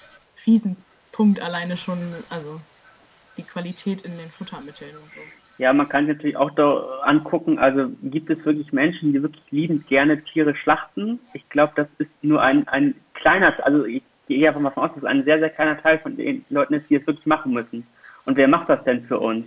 [0.47, 1.99] Riesenpunkt alleine schon,
[2.31, 2.59] also
[3.37, 5.21] die Qualität in den Futtermitteln und so.
[5.59, 9.43] Ja, man kann sich natürlich auch da angucken, also gibt es wirklich Menschen, die wirklich
[9.51, 11.19] liebend gerne Tiere schlachten?
[11.33, 14.95] Ich glaube, das ist nur ein, ein kleiner, also ich gehe einfach mal von aus,
[14.95, 17.85] dass ein sehr, sehr kleiner Teil von den Leuten ist, die es wirklich machen müssen.
[18.25, 19.45] Und wer macht das denn für uns?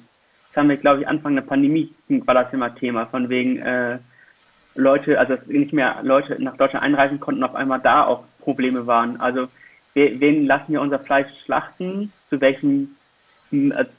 [0.50, 3.98] Das haben wir, glaube ich, Anfang der Pandemie war das immer Thema, von wegen, äh,
[4.78, 9.20] Leute, also nicht mehr Leute nach Deutschland einreisen konnten, auf einmal da auch Probleme waren.
[9.20, 9.48] Also
[9.94, 12.12] wen lassen wir unser Fleisch schlachten?
[12.30, 12.96] Zu welchen,
[13.50, 13.90] also,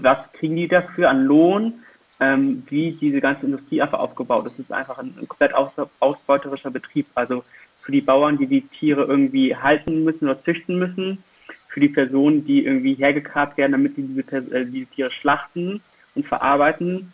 [0.00, 1.74] was kriegen die dafür an Lohn?
[2.20, 4.46] Ähm, wie diese ganze Industrie einfach aufgebaut.
[4.46, 7.06] Es ist einfach ein komplett aus, ausbeuterischer Betrieb.
[7.16, 7.42] Also
[7.82, 11.24] für die Bauern, die die Tiere irgendwie halten müssen oder züchten müssen,
[11.66, 15.82] für die Personen, die irgendwie hergekarrt werden, damit die diese, äh, diese Tiere schlachten
[16.14, 17.12] und verarbeiten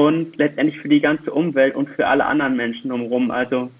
[0.00, 3.30] und letztendlich für die ganze Umwelt und für alle anderen Menschen drumherum.
[3.30, 3.70] Also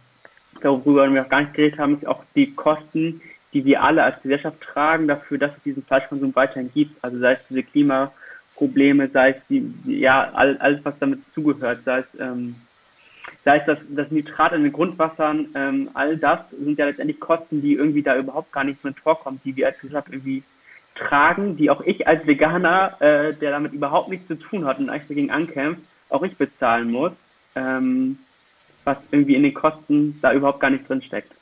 [0.60, 3.22] worüber wir auch gar nicht geredet haben, ist auch die Kosten,
[3.54, 7.02] die wir alle als Gesellschaft tragen dafür, dass es diesen Fleischkonsum weiterhin gibt.
[7.02, 12.20] Also sei es diese Klimaprobleme, sei es die, ja, alles, was damit zugehört, sei es,
[12.20, 12.54] ähm,
[13.42, 17.62] sei es das, das Nitrat in den Grundwassern, ähm, all das sind ja letztendlich Kosten,
[17.62, 20.42] die irgendwie da überhaupt gar nicht mit vorkommen, die wir als Gesellschaft irgendwie
[20.94, 24.90] tragen, die auch ich als Veganer, äh, der damit überhaupt nichts zu tun hat und
[24.90, 27.12] eigentlich dagegen ankämpft, auch ich bezahlen muss,
[27.54, 28.18] ähm,
[28.84, 31.32] was irgendwie in den Kosten da überhaupt gar nicht drin steckt.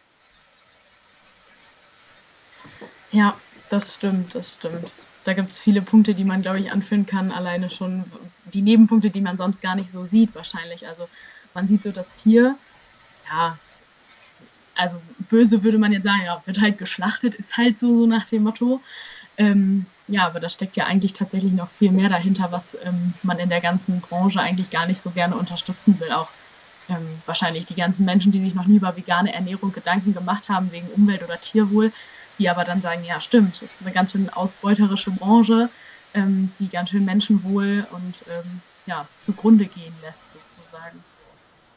[3.11, 3.37] Ja,
[3.71, 4.93] das stimmt, das stimmt.
[5.25, 7.31] Da gibt es viele Punkte, die man, glaube ich, anführen kann.
[7.33, 8.05] Alleine schon
[8.53, 10.87] die Nebenpunkte, die man sonst gar nicht so sieht, wahrscheinlich.
[10.87, 11.09] Also
[11.55, 12.57] man sieht so das Tier,
[13.29, 13.59] ja,
[14.75, 18.29] also böse würde man jetzt sagen, ja, wird halt geschlachtet, ist halt so, so nach
[18.29, 18.81] dem Motto.
[19.37, 23.39] Ähm, ja, aber da steckt ja eigentlich tatsächlich noch viel mehr dahinter, was ähm, man
[23.39, 26.11] in der ganzen Branche eigentlich gar nicht so gerne unterstützen will.
[26.13, 26.29] Auch
[26.89, 30.73] ähm, wahrscheinlich die ganzen Menschen, die sich noch nie über vegane Ernährung Gedanken gemacht haben
[30.73, 31.93] wegen Umwelt oder Tierwohl,
[32.39, 35.69] die aber dann sagen, ja stimmt, das ist eine ganz schön ausbeuterische Branche,
[36.15, 41.05] ähm, die ganz schön Menschenwohl und ähm, ja, zugrunde gehen lässt sozusagen.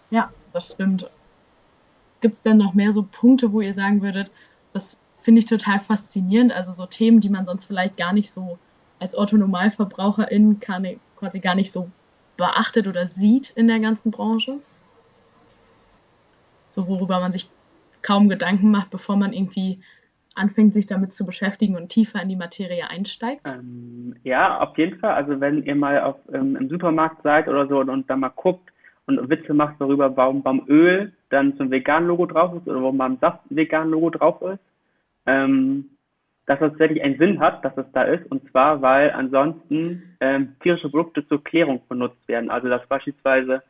[0.10, 1.06] Ja, das stimmt.
[2.22, 4.32] Gibt es denn noch mehr so Punkte, wo ihr sagen würdet,
[4.74, 6.52] das finde ich total faszinierend.
[6.52, 8.58] Also so Themen, die man sonst vielleicht gar nicht so
[9.00, 11.90] als Otto-Normalverbraucherin quasi gar nicht so
[12.38, 14.60] beachtet oder sieht in der ganzen Branche.
[16.70, 17.50] So worüber man sich
[18.02, 19.80] kaum Gedanken macht, bevor man irgendwie
[20.36, 23.42] anfängt, sich damit zu beschäftigen und tiefer in die Materie einsteigt?
[23.46, 25.14] Ähm, ja, auf jeden Fall.
[25.14, 28.30] Also wenn ihr mal auf, ähm, im Supermarkt seid oder so und, und da mal
[28.30, 28.72] guckt
[29.08, 32.98] und Witze macht darüber, warum beim Öl dann so ein Vegan-Logo drauf ist oder warum
[32.98, 34.60] beim Saft ein Vegan-Logo drauf ist,
[35.26, 35.86] ähm,
[36.46, 38.30] dass das wirklich einen Sinn hat, dass es da ist.
[38.32, 42.50] Und zwar, weil ansonsten ähm, tierische Produkte zur Klärung benutzt werden.
[42.50, 43.64] Also dass beispielsweise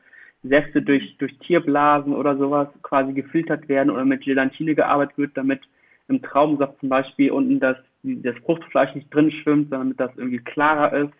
[0.43, 5.61] Säfte durch, durch Tierblasen oder sowas quasi gefiltert werden oder mit Gelatine gearbeitet wird, damit
[6.07, 10.39] im Traubensaft zum Beispiel unten das, das Fruchtfleisch nicht drin schwimmt, sondern damit das irgendwie
[10.39, 11.13] klarer ist,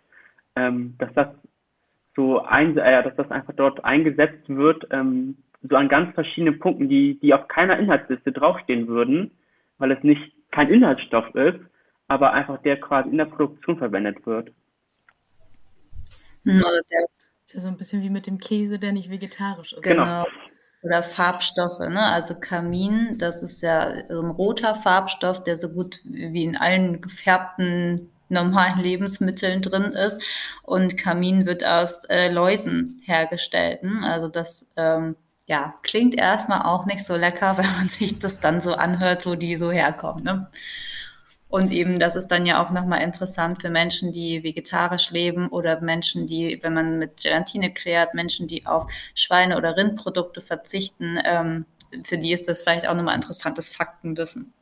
[0.56, 1.28] ähm, dass das
[2.16, 6.88] so ein, äh, dass das einfach dort eingesetzt wird, ähm, so an ganz verschiedenen Punkten,
[6.88, 9.30] die, die auf keiner Inhaltsliste draufstehen würden,
[9.82, 11.58] weil es nicht kein Inhaltsstoff ist,
[12.06, 14.52] aber einfach der quasi in der Produktion verwendet wird.
[16.44, 17.06] Hm, oder der
[17.52, 19.82] ist so ein bisschen wie mit dem Käse, der nicht vegetarisch ist.
[19.82, 20.04] Genau.
[20.04, 20.24] genau.
[20.84, 22.00] Oder Farbstoffe, ne?
[22.00, 27.00] Also Kamin, das ist ja so ein roter Farbstoff, der so gut wie in allen
[27.00, 30.22] gefärbten normalen Lebensmitteln drin ist.
[30.62, 33.82] Und Kamin wird aus äh, Läusen hergestellt.
[33.82, 34.00] Ne?
[34.04, 38.60] Also das ähm, ja, klingt erstmal auch nicht so lecker, wenn man sich das dann
[38.60, 40.22] so anhört, wo die so herkommen.
[40.24, 40.48] Ne?
[41.48, 45.82] Und eben, das ist dann ja auch nochmal interessant für Menschen, die vegetarisch leben oder
[45.82, 51.66] Menschen, die, wenn man mit Gelatine klärt, Menschen, die auf Schweine- oder Rindprodukte verzichten, ähm,
[52.04, 54.54] für die ist das vielleicht auch nochmal interessantes Faktenwissen.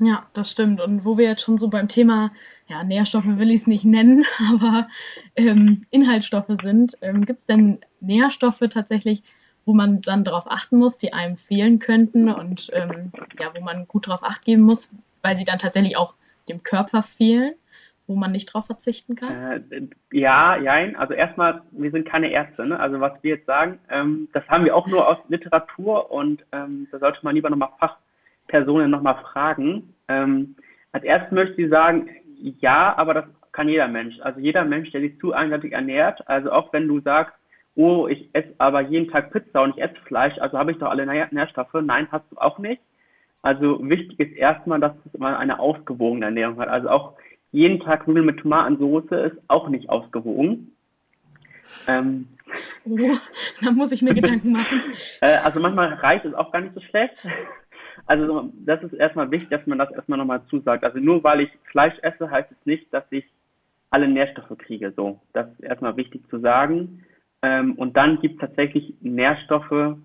[0.00, 0.80] Ja, das stimmt.
[0.80, 2.32] Und wo wir jetzt schon so beim Thema,
[2.68, 4.88] ja, Nährstoffe will ich es nicht nennen, aber
[5.36, 9.22] ähm, Inhaltsstoffe sind, ähm, gibt es denn Nährstoffe tatsächlich,
[9.64, 13.86] wo man dann darauf achten muss, die einem fehlen könnten und ähm, ja, wo man
[13.86, 16.14] gut darauf acht geben muss, weil sie dann tatsächlich auch
[16.48, 17.54] dem Körper fehlen,
[18.06, 19.62] wo man nicht darauf verzichten kann?
[19.70, 20.96] Äh, ja, jein.
[20.96, 22.66] Also erstmal, wir sind keine Ärzte.
[22.66, 22.80] Ne?
[22.80, 26.88] Also was wir jetzt sagen, ähm, das haben wir auch nur aus Literatur und ähm,
[26.90, 29.94] da sollte man lieber nochmal Fachpersonen nochmal fragen.
[30.08, 30.56] Ähm,
[30.92, 32.08] als erstes möchte ich sagen,
[32.60, 34.18] ja, aber das kann jeder Mensch.
[34.20, 37.34] Also jeder Mensch, der sich zu einseitig ernährt, also auch wenn du sagst,
[37.78, 40.90] oh, ich esse aber jeden Tag Pizza und ich esse Fleisch, also habe ich doch
[40.90, 41.72] alle Nährstoffe.
[41.74, 42.82] Nein, hast du auch nicht.
[43.40, 46.68] Also wichtig ist erstmal, dass man eine ausgewogene Ernährung hat.
[46.68, 47.14] Also auch
[47.52, 50.72] jeden Tag Nudeln mit Tomatensauce ist auch nicht ausgewogen.
[51.86, 52.26] Ähm,
[52.84, 53.16] oh,
[53.62, 54.82] da muss ich mir Gedanken machen.
[55.20, 57.14] Äh, also manchmal reicht es auch gar nicht so schlecht.
[58.06, 60.82] Also das ist erstmal wichtig, dass man das erstmal nochmal zusagt.
[60.82, 63.24] Also nur weil ich Fleisch esse, heißt es nicht, dass ich
[63.90, 64.92] alle Nährstoffe kriege.
[64.96, 67.04] So, das ist erstmal wichtig zu sagen.
[67.42, 69.96] Ähm, und dann gibt es tatsächlich Nährstoffe,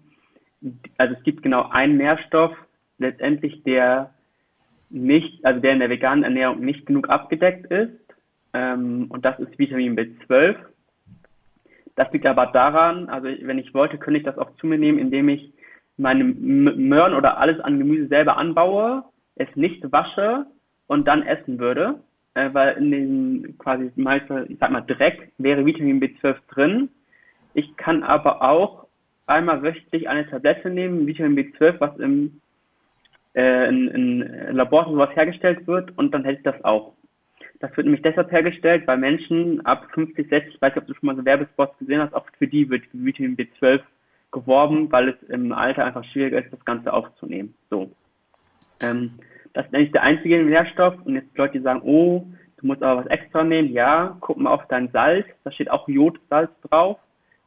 [0.97, 2.55] also es gibt genau einen Nährstoff,
[2.97, 4.13] letztendlich, der
[4.89, 7.93] nicht, also der in der veganen Ernährung nicht genug abgedeckt ist.
[8.53, 10.55] Ähm, und das ist Vitamin B12.
[11.95, 14.99] Das liegt aber daran, also wenn ich wollte, könnte ich das auch zu mir nehmen,
[14.99, 15.53] indem ich
[15.97, 19.03] meine Möhren oder alles an Gemüse selber anbaue,
[19.35, 20.45] es nicht wasche
[20.87, 21.99] und dann essen würde,
[22.33, 26.89] äh, weil in dem quasi meiste, ich sag mal, Dreck wäre Vitamin B12 drin
[27.53, 28.87] ich kann aber auch
[29.25, 32.41] einmal wöchentlich eine Tablette nehmen, Vitamin B12, was im
[33.35, 36.93] äh, in, in Labor sowas hergestellt wird und dann hätte ich das auch.
[37.59, 40.93] Das wird nämlich deshalb hergestellt, weil Menschen ab 50, 60, ich weiß nicht, ob du
[40.93, 43.81] schon mal so Werbespots gesehen hast, auch für die wird Vitamin B12
[44.31, 47.53] geworben, weil es im Alter einfach schwieriger ist, das Ganze aufzunehmen.
[47.69, 47.91] So.
[48.81, 49.11] Ähm,
[49.53, 53.01] das ist eigentlich der einzige Nährstoff und jetzt Leute, die sagen, oh, du musst aber
[53.01, 53.71] was extra nehmen.
[53.71, 56.97] Ja, guck mal auf dein Salz, da steht auch Jodsalz drauf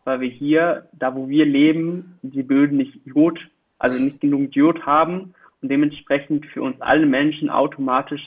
[0.06, 4.86] weil wir hier, da wo wir leben, die Böden nicht Jod, also nicht genug Jod
[4.86, 8.22] haben und dementsprechend für uns alle Menschen automatisch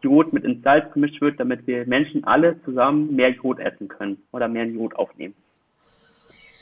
[0.00, 4.18] Jod mit ins Salz gemischt wird, damit wir Menschen alle zusammen mehr Jod essen können
[4.32, 5.34] oder mehr Jod aufnehmen.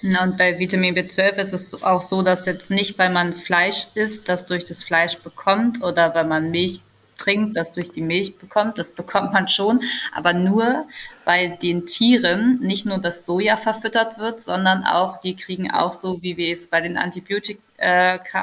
[0.02, 4.28] Und bei Vitamin B12 ist es auch so, dass jetzt nicht, weil man Fleisch isst,
[4.28, 6.80] das durch das Fleisch bekommt oder weil man Milch
[7.18, 8.79] trinkt, das durch die Milch bekommt.
[8.79, 9.81] Das bekommt man schon,
[10.14, 10.87] aber nur,
[11.25, 16.22] weil den Tieren nicht nur das Soja verfüttert wird, sondern auch, die kriegen auch so,
[16.22, 17.61] wie wir es bei den Antibiotika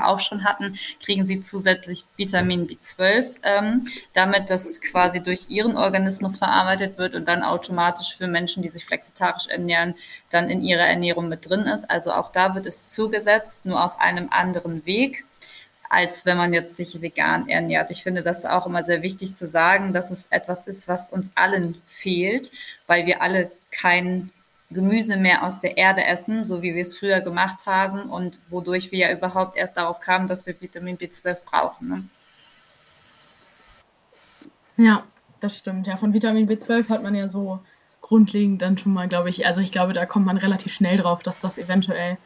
[0.03, 6.37] auch schon hatten, kriegen sie zusätzlich Vitamin B12, ähm, damit das quasi durch ihren Organismus
[6.37, 9.95] verarbeitet wird und dann automatisch für Menschen, die sich flexitarisch ernähren,
[10.29, 11.89] dann in ihrer Ernährung mit drin ist.
[11.89, 15.25] Also auch da wird es zugesetzt, nur auf einem anderen Weg
[15.89, 17.89] als wenn man jetzt sich vegan ernährt.
[17.89, 21.31] Ich finde das auch immer sehr wichtig zu sagen, dass es etwas ist, was uns
[21.35, 22.51] allen fehlt,
[22.85, 24.29] weil wir alle kein
[24.69, 28.91] Gemüse mehr aus der Erde essen, so wie wir es früher gemacht haben und wodurch
[28.91, 31.87] wir ja überhaupt erst darauf kamen, dass wir Vitamin B12 brauchen.
[31.89, 32.03] Ne?
[34.77, 35.03] Ja,
[35.39, 35.87] das stimmt.
[35.87, 37.59] Ja, von Vitamin B12 hat man ja so
[38.01, 41.23] grundlegend dann schon mal, glaube ich, also ich glaube, da kommt man relativ schnell drauf,
[41.23, 42.17] dass das eventuell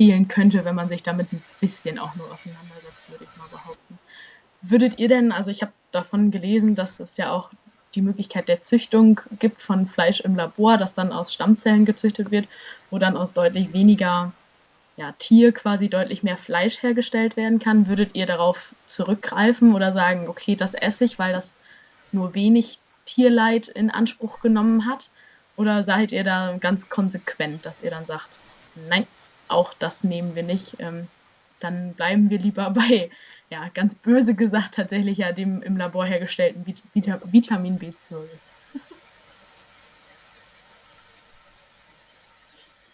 [0.00, 3.98] fehlen könnte, wenn man sich damit ein bisschen auch nur auseinandersetzt, würde ich mal behaupten.
[4.62, 7.50] Würdet ihr denn, also ich habe davon gelesen, dass es ja auch
[7.94, 12.48] die Möglichkeit der Züchtung gibt von Fleisch im Labor, das dann aus Stammzellen gezüchtet wird,
[12.90, 14.32] wo dann aus deutlich weniger
[14.96, 17.86] ja, Tier quasi deutlich mehr Fleisch hergestellt werden kann.
[17.86, 21.56] Würdet ihr darauf zurückgreifen oder sagen, okay, das esse ich, weil das
[22.10, 25.10] nur wenig Tierleid in Anspruch genommen hat?
[25.56, 28.38] Oder seid ihr da ganz konsequent, dass ihr dann sagt,
[28.88, 29.06] nein,
[29.50, 30.76] auch das nehmen wir nicht.
[30.78, 31.08] Ähm,
[31.60, 33.10] dann bleiben wir lieber bei,
[33.50, 38.16] ja, ganz böse gesagt, tatsächlich ja dem im Labor hergestellten Vit Vita Vitamin B12.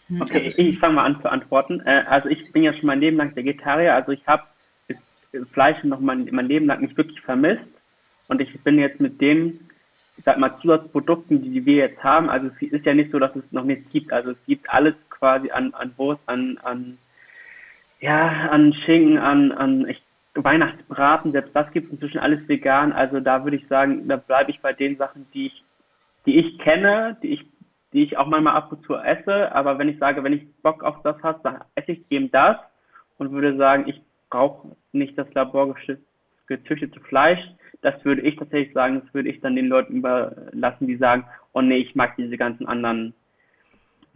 [0.09, 1.81] Okay, also ich, ich fange mal an zu antworten.
[1.85, 4.43] Äh, also ich bin ja schon mein Leben lang Vegetarier, also ich habe
[5.51, 7.67] Fleisch noch mein, mein Leben lang nicht wirklich vermisst.
[8.27, 9.69] Und ich bin jetzt mit den,
[10.17, 13.35] ich sag mal, Zusatzprodukten, die wir jetzt haben, also es ist ja nicht so, dass
[13.35, 14.11] es noch nichts gibt.
[14.11, 16.97] Also es gibt alles quasi an, an Wurst, an, an,
[17.99, 20.01] ja, an Schinken, an, an ich,
[20.43, 22.93] Weihnachtsbraten, selbst das gibt es inzwischen alles vegan.
[22.93, 25.63] Also da würde ich sagen, da bleibe ich bei den Sachen, die ich,
[26.25, 27.45] die ich kenne, die ich,
[27.93, 29.51] die ich auch manchmal ab und zu esse.
[29.53, 32.57] Aber wenn ich sage, wenn ich Bock auf das habe, dann esse ich eben das
[33.17, 33.99] und würde sagen, ich
[34.29, 37.39] brauche nicht das laborgezüchtete Fleisch.
[37.81, 41.61] Das würde ich tatsächlich sagen, das würde ich dann den Leuten überlassen, die sagen, oh
[41.61, 43.13] nee, ich mag diese ganzen anderen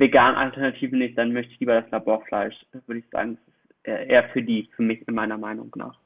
[0.01, 2.55] veganen Alternativen nicht, dann möchte ich lieber das Laborfleisch.
[2.87, 3.37] Würde ich sagen,
[3.83, 5.97] das ist eher für die, für mich in meiner Meinung nach.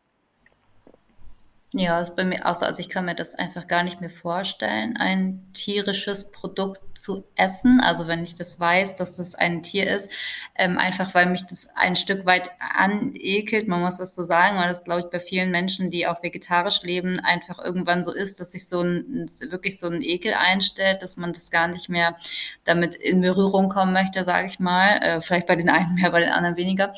[1.74, 2.66] Ja, ist bei mir auch so.
[2.66, 7.80] Also ich kann mir das einfach gar nicht mehr vorstellen, ein tierisches Produkt zu essen.
[7.82, 10.12] Also wenn ich das weiß, dass es ein Tier ist,
[10.56, 14.68] ähm, einfach weil mich das ein Stück weit anekelt, man muss das so sagen, weil
[14.68, 18.54] das glaube ich bei vielen Menschen, die auch vegetarisch leben, einfach irgendwann so ist, dass
[18.54, 22.18] sich so ein wirklich so ein Ekel einstellt, dass man das gar nicht mehr
[22.64, 24.98] damit in Berührung kommen möchte, sage ich mal.
[24.98, 26.92] Äh, vielleicht bei den einen mehr, bei den anderen weniger.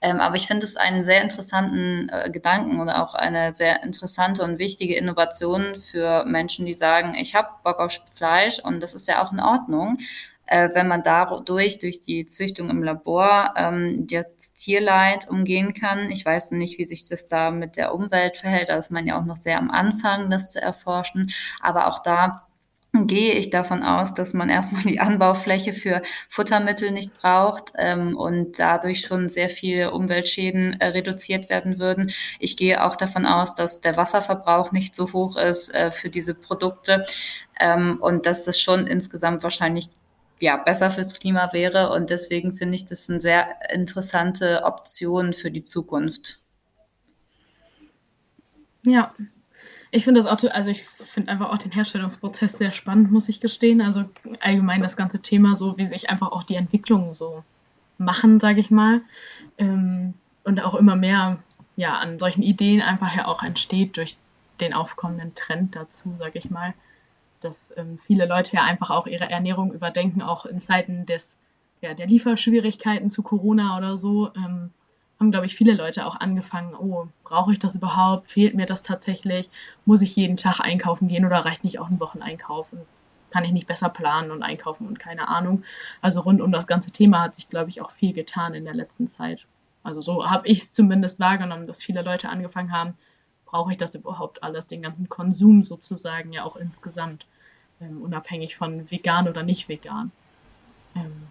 [0.00, 4.44] Ähm, aber ich finde es einen sehr interessanten äh, Gedanken oder auch eine sehr interessante
[4.44, 9.08] und wichtige Innovation für Menschen, die sagen, ich habe Bock auf Fleisch und das ist
[9.08, 9.98] ja auch in Ordnung.
[10.46, 16.10] Äh, wenn man dadurch, durch die Züchtung im Labor, ähm, das Tierleid umgehen kann.
[16.10, 18.70] Ich weiß nicht, wie sich das da mit der Umwelt verhält.
[18.70, 21.30] Da ist man ja auch noch sehr am Anfang, das zu erforschen.
[21.60, 22.47] Aber auch da
[23.06, 28.58] gehe ich davon aus, dass man erstmal die Anbaufläche für Futtermittel nicht braucht ähm, und
[28.58, 32.10] dadurch schon sehr viele Umweltschäden äh, reduziert werden würden.
[32.38, 36.34] Ich gehe auch davon aus, dass der Wasserverbrauch nicht so hoch ist äh, für diese
[36.34, 37.04] Produkte
[37.60, 39.88] ähm, und dass das schon insgesamt wahrscheinlich
[40.40, 41.92] ja, besser fürs Klima wäre.
[41.92, 46.38] Und deswegen finde ich das eine sehr interessante Option für die Zukunft.
[48.84, 49.14] Ja,
[49.90, 53.40] ich finde das auch, also ich finde einfach auch den Herstellungsprozess sehr spannend, muss ich
[53.40, 53.80] gestehen.
[53.80, 54.04] Also
[54.40, 57.42] allgemein das ganze Thema, so wie sich einfach auch die Entwicklungen so
[57.96, 59.00] machen, sage ich mal.
[59.56, 61.38] Ähm, und auch immer mehr
[61.76, 64.16] ja, an solchen Ideen einfach ja auch entsteht durch
[64.60, 66.74] den aufkommenden Trend dazu, sage ich mal.
[67.40, 71.36] Dass ähm, viele Leute ja einfach auch ihre Ernährung überdenken, auch in Zeiten des,
[71.80, 74.32] ja, der Lieferschwierigkeiten zu Corona oder so.
[74.34, 74.70] Ähm,
[75.18, 78.28] haben, glaube ich, viele Leute auch angefangen, oh, brauche ich das überhaupt?
[78.28, 79.50] Fehlt mir das tatsächlich?
[79.84, 82.72] Muss ich jeden Tag einkaufen gehen oder reicht nicht auch ein Wocheneinkauf?
[82.72, 82.86] Und
[83.30, 85.64] kann ich nicht besser planen und einkaufen und keine Ahnung.
[86.00, 88.74] Also rund um das ganze Thema hat sich, glaube ich, auch viel getan in der
[88.74, 89.46] letzten Zeit.
[89.82, 92.92] Also so habe ich es zumindest wahrgenommen, dass viele Leute angefangen haben,
[93.46, 97.26] brauche ich das überhaupt alles, den ganzen Konsum sozusagen ja auch insgesamt,
[97.80, 100.10] ähm, unabhängig von vegan oder nicht vegan.
[100.94, 101.22] Ähm,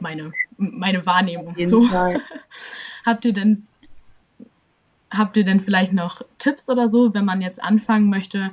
[0.00, 1.54] meine, meine Wahrnehmung.
[1.66, 1.88] So.
[3.06, 3.66] habt ihr denn
[5.10, 8.50] habt ihr denn vielleicht noch Tipps oder so, wenn man jetzt anfangen möchte,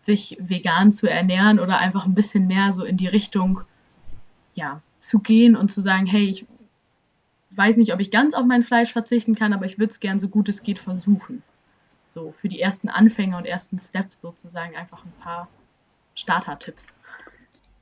[0.00, 3.62] sich vegan zu ernähren oder einfach ein bisschen mehr so in die Richtung
[4.52, 6.44] ja, zu gehen und zu sagen, hey, ich
[7.52, 10.20] weiß nicht, ob ich ganz auf mein Fleisch verzichten kann, aber ich würde es gern
[10.20, 11.42] so gut es geht versuchen.
[12.10, 15.48] So für die ersten Anfänger und ersten Steps sozusagen einfach ein paar
[16.14, 16.92] Starter-Tipps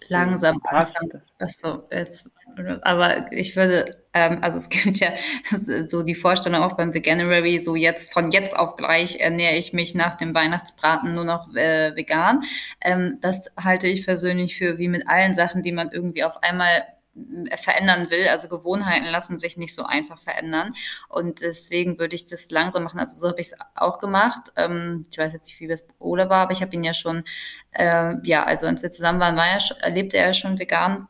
[0.08, 1.22] langsam anfangen.
[1.38, 2.30] Achso, jetzt.
[2.82, 5.10] Aber ich würde, ähm, also es gibt ja
[5.86, 9.94] so die Vorstellung auch beim Veganuary, so jetzt von jetzt auf gleich ernähre ich mich
[9.94, 12.42] nach dem Weihnachtsbraten nur noch äh, vegan.
[12.82, 16.84] Ähm, das halte ich persönlich für wie mit allen Sachen, die man irgendwie auf einmal
[17.56, 18.28] verändern will.
[18.28, 20.72] Also Gewohnheiten lassen sich nicht so einfach verändern.
[21.08, 23.00] Und deswegen würde ich das langsam machen.
[23.00, 24.52] Also so habe ich es auch gemacht.
[24.56, 27.24] Ähm, ich weiß jetzt nicht, wie das Ole war, aber ich habe ihn ja schon,
[27.72, 31.08] äh, ja, also als wir zusammen waren, war er, lebte er schon vegan.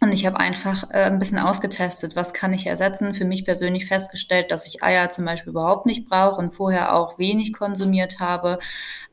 [0.00, 3.14] Und ich habe einfach äh, ein bisschen ausgetestet, was kann ich ersetzen.
[3.14, 7.18] Für mich persönlich festgestellt, dass ich Eier zum Beispiel überhaupt nicht brauche und vorher auch
[7.18, 8.60] wenig konsumiert habe.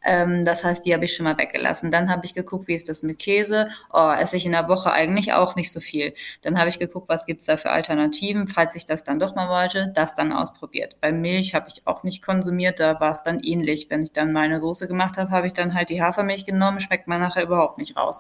[0.04, 1.90] Ähm, das heißt, die habe ich schon mal weggelassen.
[1.90, 3.68] Dann habe ich geguckt, wie ist das mit Käse.
[3.92, 6.14] Oh, esse ich in der Woche eigentlich auch nicht so viel.
[6.44, 9.50] Dann habe ich geguckt, was gibt's da für Alternativen, falls ich das dann doch mal
[9.50, 9.92] wollte.
[9.96, 10.98] Das dann ausprobiert.
[11.02, 12.80] Bei Milch habe ich auch nicht konsumiert.
[12.80, 13.88] Da war es dann ähnlich.
[13.90, 16.80] Wenn ich dann meine Soße gemacht habe, habe ich dann halt die Hafermilch genommen.
[16.80, 18.20] Schmeckt man nachher überhaupt nicht raus.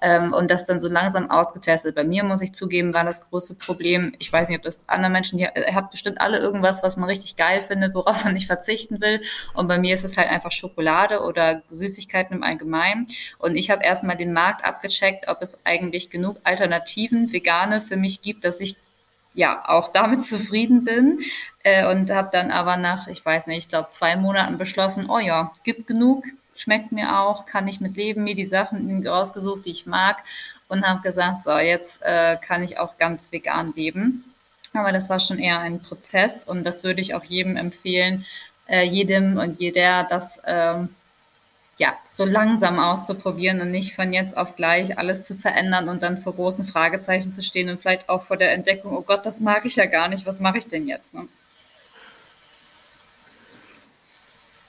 [0.00, 1.94] Ähm, und das dann so langsam ausgetestet getestet.
[1.94, 5.10] Bei mir muss ich zugeben, war das große Problem, ich weiß nicht, ob das andere
[5.10, 9.00] Menschen, ihr habt bestimmt alle irgendwas, was man richtig geil findet, worauf man nicht verzichten
[9.00, 9.20] will.
[9.54, 13.06] Und bei mir ist es halt einfach Schokolade oder Süßigkeiten im Allgemeinen.
[13.38, 18.22] Und ich habe erstmal den Markt abgecheckt, ob es eigentlich genug Alternativen, vegane für mich
[18.22, 18.76] gibt, dass ich
[19.34, 21.20] ja auch damit zufrieden bin
[21.62, 25.18] äh, und habe dann aber nach, ich weiß nicht, ich glaube zwei Monaten beschlossen, oh
[25.18, 26.24] ja, gibt genug,
[26.56, 30.24] schmeckt mir auch, kann ich mit leben, mir die Sachen rausgesucht, die ich mag
[30.68, 34.24] und habe gesagt, so jetzt äh, kann ich auch ganz vegan leben.
[34.74, 38.24] Aber das war schon eher ein Prozess und das würde ich auch jedem empfehlen,
[38.66, 40.90] äh, jedem und jeder, das ähm,
[41.78, 46.18] ja, so langsam auszuprobieren und nicht von jetzt auf gleich alles zu verändern und dann
[46.18, 49.64] vor großen Fragezeichen zu stehen und vielleicht auch vor der Entdeckung, oh Gott, das mag
[49.64, 51.14] ich ja gar nicht, was mache ich denn jetzt?
[51.14, 51.28] Ne?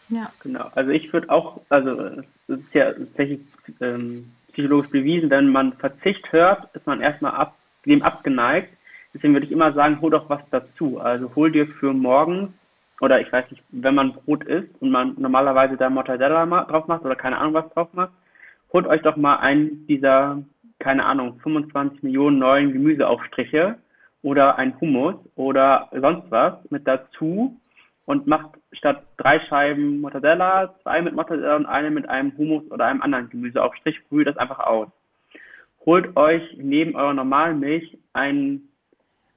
[0.10, 0.32] Ja.
[0.42, 3.42] Genau, also ich würde auch, also es ist ja tatsächlich
[3.82, 7.56] ähm, psychologisch bewiesen, wenn man Verzicht hört, ist man erstmal ab,
[7.86, 8.70] dem abgeneigt.
[9.14, 11.00] Deswegen würde ich immer sagen, hol doch was dazu.
[11.00, 12.54] Also hol dir für morgen
[13.00, 17.06] oder ich weiß nicht, wenn man Brot isst und man normalerweise da Mortadella drauf macht
[17.06, 18.12] oder keine Ahnung was drauf macht,
[18.74, 20.44] holt euch doch mal einen dieser,
[20.78, 23.78] keine Ahnung, 25 Millionen neuen Gemüseaufstriche
[24.24, 27.58] oder ein Hummus oder sonst was mit dazu
[28.06, 32.86] und macht statt drei Scheiben Mortadella, zwei mit Mortadella und eine mit einem Hummus oder
[32.86, 34.88] einem anderen Gemüseaufstrich, brüht das einfach aus.
[35.86, 38.70] Holt euch neben eurer normalen Milch einen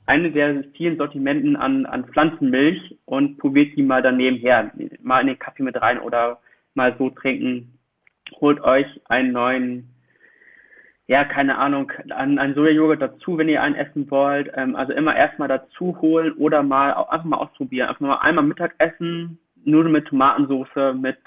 [0.07, 4.73] eine der vielen Sortimenten an, an Pflanzenmilch und probiert die mal daneben her.
[5.01, 6.41] Mal in den Kaffee mit rein oder
[6.75, 7.79] mal so trinken.
[8.41, 9.92] Holt euch einen neuen,
[11.13, 14.51] ja, keine Ahnung, einen, einen Sojajoghurt dazu, wenn ihr einen essen wollt.
[14.55, 17.89] Ähm, also immer erstmal dazu holen oder mal einfach mal ausprobieren.
[17.89, 21.19] Einfach mal einmal Mittagessen, Nudeln mit Tomatensauce, mit,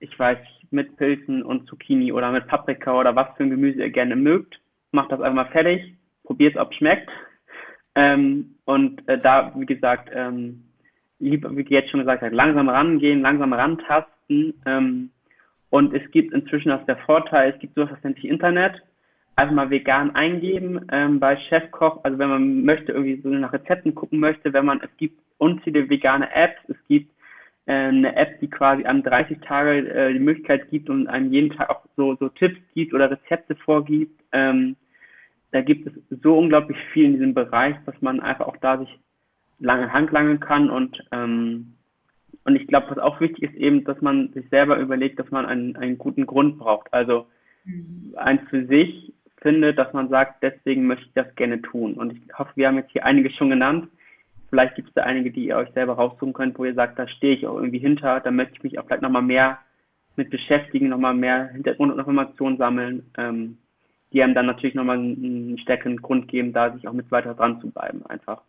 [0.00, 0.38] ich weiß,
[0.70, 4.60] mit Pilzen und Zucchini oder mit Paprika oder was für ein Gemüse ihr gerne mögt.
[4.92, 5.94] Macht das einfach mal fertig.
[6.24, 7.10] Probiert es, ob es schmeckt
[7.98, 10.64] ähm, und äh, da, wie gesagt, ähm,
[11.18, 14.54] lieber, wie jetzt schon gesagt hat, langsam rangehen, langsam rantasten.
[14.66, 15.10] Ähm,
[15.70, 18.82] und es gibt inzwischen auch der Vorteil, es gibt sowas, das nennt sich Internet.
[19.38, 22.02] Einfach mal vegan eingeben ähm, bei Chefkoch.
[22.02, 25.88] Also wenn man möchte, irgendwie so nach Rezepten gucken möchte, wenn man, es gibt unzählige
[25.88, 27.12] vegane Apps, es gibt
[27.66, 31.56] äh, eine App, die quasi an 30 Tage äh, die Möglichkeit gibt und einem jeden
[31.56, 34.20] Tag auch so, so Tipps gibt oder Rezepte vorgibt.
[34.32, 34.74] Ähm,
[35.52, 38.98] da gibt es so unglaublich viel in diesem Bereich, dass man einfach auch da sich
[39.60, 41.74] lange Hand langen kann und ähm,
[42.42, 45.46] und ich glaube, was auch wichtig ist eben, dass man sich selber überlegt, dass man
[45.46, 46.92] einen, einen guten Grund braucht.
[46.92, 47.26] Also
[47.64, 48.14] mhm.
[48.16, 51.94] eins für sich findet, dass man sagt, deswegen möchte ich das gerne tun.
[51.94, 53.88] Und ich hoffe, wir haben jetzt hier einige schon genannt.
[54.50, 57.06] Vielleicht gibt es da einige, die ihr euch selber raussuchen könnt, wo ihr sagt, da
[57.06, 59.58] stehe ich auch irgendwie hinter, da möchte ich mich auch vielleicht nochmal mehr
[60.16, 63.10] mit beschäftigen, nochmal mehr Hintergrundinformationen sammeln.
[63.16, 63.58] Ähm,
[64.12, 67.60] die einem dann natürlich nochmal einen stärkeren Grund geben, da sich auch mit weiter dran
[67.60, 68.42] zu bleiben einfach.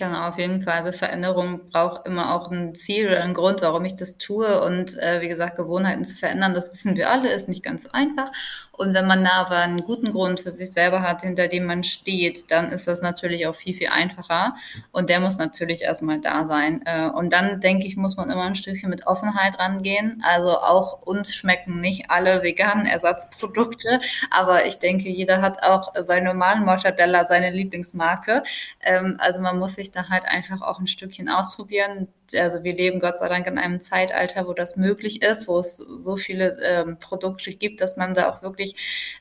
[0.00, 0.76] Genau, auf jeden Fall.
[0.76, 4.62] Also Veränderung braucht immer auch ein Ziel oder einen Grund, warum ich das tue.
[4.64, 8.32] Und äh, wie gesagt, Gewohnheiten zu verändern, das wissen wir alle, ist nicht ganz einfach.
[8.72, 11.84] Und wenn man da aber einen guten Grund für sich selber hat, hinter dem man
[11.84, 14.54] steht, dann ist das natürlich auch viel, viel einfacher.
[14.90, 16.80] Und der muss natürlich erstmal da sein.
[16.86, 20.22] Äh, und dann, denke ich, muss man immer ein Stückchen mit Offenheit rangehen.
[20.26, 24.00] Also auch uns schmecken nicht alle veganen Ersatzprodukte.
[24.30, 28.42] Aber ich denke, jeder hat auch bei normalen Mortadella seine Lieblingsmarke.
[28.80, 32.08] Ähm, also man muss sich sich da halt einfach auch ein Stückchen ausprobieren.
[32.34, 35.76] Also wir leben Gott sei Dank in einem Zeitalter, wo das möglich ist, wo es
[35.76, 38.74] so viele ähm, Produkte gibt, dass man da auch wirklich,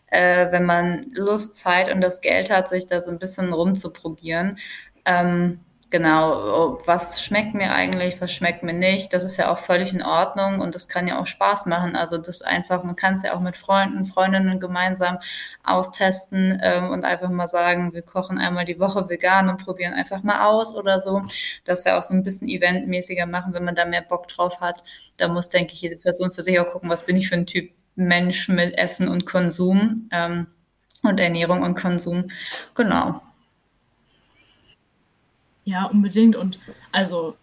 [0.08, 4.58] äh, wenn man Lust, Zeit und das Geld hat, sich da so ein bisschen rumzuprobieren.
[5.06, 9.94] Ähm, genau, was schmeckt mir eigentlich, was schmeckt mir nicht, das ist ja auch völlig
[9.94, 11.96] in Ordnung und das kann ja auch Spaß machen.
[11.96, 15.18] Also das einfach, man kann es ja auch mit Freunden, Freundinnen gemeinsam
[15.64, 20.24] austesten ähm, und einfach mal sagen, wir kochen einmal die Woche vegan und probieren einfach
[20.24, 21.24] mal aus oder so.
[21.64, 24.84] Das ja auch so ein bisschen eventmäßiger machen, wenn man da mehr Bock drauf hat.
[25.18, 27.48] Da muss, denke ich, jede Person für sich auch gucken, was bin ich für ein
[27.48, 30.48] Typ Mensch mit Essen und Konsum ähm,
[31.04, 32.28] und Ernährung und Konsum.
[32.76, 33.22] Genau.
[35.70, 36.36] Ja, unbedingt.
[36.36, 36.60] Und
[36.92, 37.38] also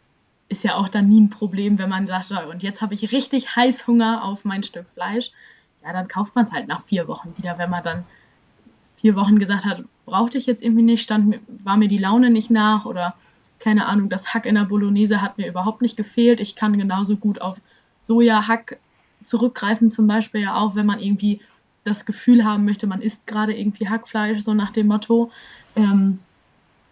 [0.48, 3.54] ist ja auch dann nie ein Problem, wenn man sagt, und jetzt habe ich richtig
[3.54, 5.30] heiß Hunger auf mein Stück Fleisch.
[5.84, 8.04] Ja, dann kauft man es halt nach vier Wochen wieder, wenn man dann
[8.96, 12.50] vier Wochen gesagt hat, brauchte ich jetzt irgendwie nicht, stand, war mir die Laune nicht
[12.50, 13.14] nach oder
[13.60, 16.40] keine Ahnung, das Hack in der Bolognese hat mir überhaupt nicht gefehlt.
[16.40, 17.60] Ich kann genauso gut auf
[18.00, 18.78] Sojahack
[19.22, 21.40] zurückgreifen, zum Beispiel ja auch, wenn man irgendwie
[21.84, 25.30] das Gefühl haben möchte, man isst gerade irgendwie Hackfleisch, so nach dem Motto.
[25.76, 26.18] Ähm,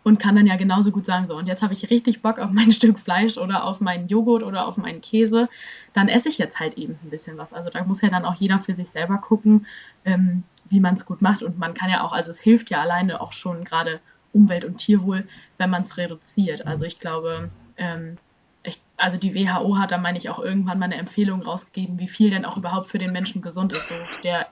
[0.05, 2.51] und kann dann ja genauso gut sagen, so, und jetzt habe ich richtig Bock auf
[2.51, 5.49] mein Stück Fleisch oder auf meinen Joghurt oder auf meinen Käse,
[5.95, 7.53] dann esse ich jetzt halt eben ein bisschen was.
[7.53, 9.67] Also da muss ja dann auch jeder für sich selber gucken,
[10.05, 11.43] ähm, wie man es gut macht.
[11.43, 14.01] Und man kann ja auch, also es hilft ja alleine auch schon gerade
[14.33, 15.27] Umwelt- und Tierwohl,
[15.57, 16.67] wenn man es reduziert.
[16.67, 18.19] Also ich glaube, ähm,
[18.63, 22.09] ich, also die WHO hat da, meine ich, auch irgendwann mal eine Empfehlung rausgegeben, wie
[22.09, 23.89] viel denn auch überhaupt für den Menschen gesund ist.
[23.89, 24.49] So der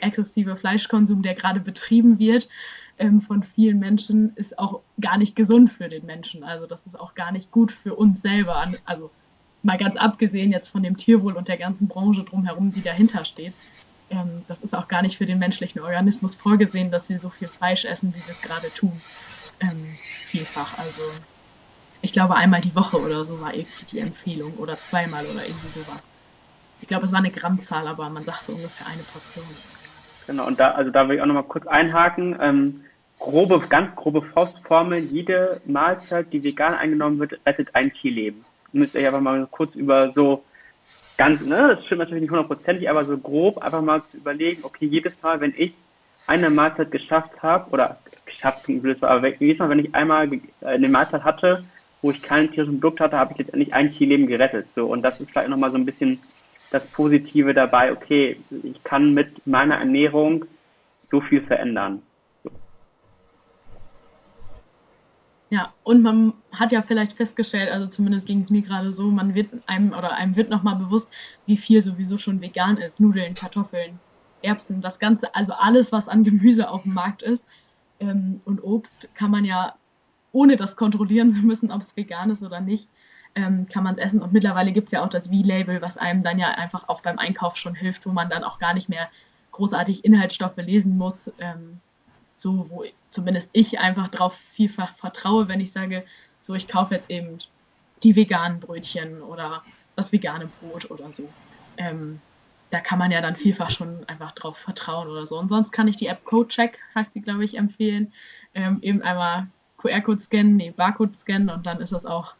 [0.00, 2.48] exzessive Fleischkonsum, der gerade betrieben wird
[2.98, 6.44] ähm, von vielen Menschen, ist auch gar nicht gesund für den Menschen.
[6.44, 8.64] Also das ist auch gar nicht gut für uns selber.
[8.84, 9.10] Also
[9.62, 13.54] mal ganz abgesehen jetzt von dem Tierwohl und der ganzen Branche drumherum, die dahinter steht.
[14.10, 17.48] Ähm, das ist auch gar nicht für den menschlichen Organismus vorgesehen, dass wir so viel
[17.48, 18.92] Fleisch essen, wie wir es gerade tun.
[19.60, 20.78] Ähm, vielfach.
[20.78, 21.02] Also
[22.02, 25.68] ich glaube einmal die Woche oder so war irgendwie die Empfehlung oder zweimal oder irgendwie
[25.68, 26.02] sowas.
[26.80, 29.46] Ich glaube, es war eine Grammzahl, aber man sagte ungefähr eine Portion.
[30.26, 32.36] Genau, und da, also da will ich auch nochmal kurz einhaken.
[32.40, 32.84] Ähm,
[33.18, 38.44] grobe, ganz grobe Faustformel, jede Mahlzeit, die vegan eingenommen wird, rettet ein Tierleben.
[38.72, 40.42] Müsst ihr aber mal kurz über so
[41.16, 44.86] ganz, ne, das stimmt natürlich nicht hundertprozentig, aber so grob einfach mal zu überlegen, okay,
[44.86, 45.72] jedes Mal, wenn ich
[46.26, 48.68] eine Mahlzeit geschafft habe, oder geschafft
[49.02, 50.28] aber jedes Mal, wenn ich einmal
[50.62, 51.64] eine Mahlzeit hatte,
[52.02, 54.66] wo ich kein tierisches Produkt hatte, habe ich letztendlich ein Tierleben gerettet.
[54.74, 56.18] So, und das ist vielleicht nochmal so ein bisschen
[56.74, 60.44] das Positive dabei, okay, ich kann mit meiner Ernährung
[61.08, 62.02] so viel verändern.
[65.50, 69.36] Ja, und man hat ja vielleicht festgestellt, also zumindest ging es mir gerade so, man
[69.36, 71.12] wird einem oder einem wird nochmal bewusst,
[71.46, 72.98] wie viel sowieso schon vegan ist.
[72.98, 74.00] Nudeln, Kartoffeln,
[74.42, 77.46] Erbsen, das Ganze, also alles, was an Gemüse auf dem Markt ist.
[78.00, 79.76] Ähm, und Obst kann man ja,
[80.32, 82.88] ohne das kontrollieren zu müssen, ob es vegan ist oder nicht,
[83.34, 84.22] ähm, kann man es essen.
[84.22, 87.18] Und mittlerweile gibt es ja auch das V-Label, was einem dann ja einfach auch beim
[87.18, 89.08] Einkauf schon hilft, wo man dann auch gar nicht mehr
[89.52, 91.30] großartig Inhaltsstoffe lesen muss.
[91.38, 91.80] Ähm,
[92.36, 96.04] so, wo zumindest ich einfach drauf vielfach vertraue, wenn ich sage,
[96.40, 97.38] so, ich kaufe jetzt eben
[98.02, 99.62] die veganen Brötchen oder
[99.96, 101.28] das vegane Brot oder so.
[101.76, 102.20] Ähm,
[102.70, 105.38] da kann man ja dann vielfach schon einfach drauf vertrauen oder so.
[105.38, 108.12] Und sonst kann ich die App CodeCheck, heißt die, glaube ich, empfehlen.
[108.52, 109.46] Ähm, eben einmal
[109.78, 112.34] QR-Code scannen, nee, Barcode scannen und dann ist das auch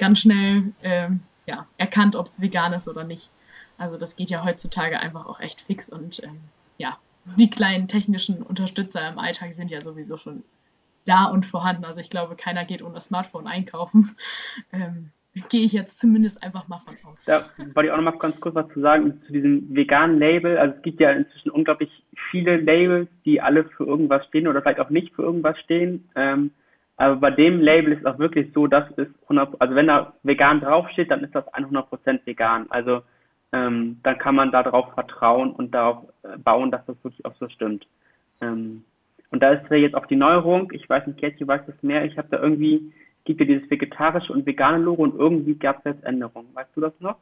[0.00, 3.30] ganz schnell ähm, ja, erkannt, ob es vegan ist oder nicht.
[3.78, 6.40] Also das geht ja heutzutage einfach auch echt fix und ähm,
[6.78, 6.98] ja,
[7.36, 10.42] die kleinen technischen Unterstützer im Alltag sind ja sowieso schon
[11.06, 11.84] da und vorhanden.
[11.84, 14.16] Also ich glaube, keiner geht ohne Smartphone einkaufen.
[14.72, 15.10] Ähm,
[15.48, 17.24] gehe ich jetzt zumindest einfach mal von aus.
[17.24, 17.44] Da
[17.74, 20.58] wollte ich auch noch mal ganz kurz was zu sagen zu diesem veganen Label.
[20.58, 21.90] Also es gibt ja inzwischen unglaublich
[22.30, 26.08] viele Labels, die alle für irgendwas stehen oder vielleicht auch nicht für irgendwas stehen.
[26.16, 26.50] Ähm,
[27.00, 30.60] aber bei dem Label ist auch wirklich so, dass es 100, also wenn da vegan
[30.60, 32.66] draufsteht, dann ist das 100% vegan.
[32.68, 33.00] Also
[33.52, 37.48] ähm, dann kann man darauf vertrauen und darauf äh, bauen, dass das wirklich auch so
[37.48, 37.86] stimmt.
[38.42, 38.84] Ähm,
[39.30, 42.18] und da ist jetzt auch die Neuerung, ich weiß nicht, du weißt es mehr, ich
[42.18, 42.92] habe da irgendwie,
[43.24, 46.54] gibt ja dieses vegetarische und vegane Logo und irgendwie gab es jetzt Änderungen.
[46.54, 47.16] Weißt du das noch?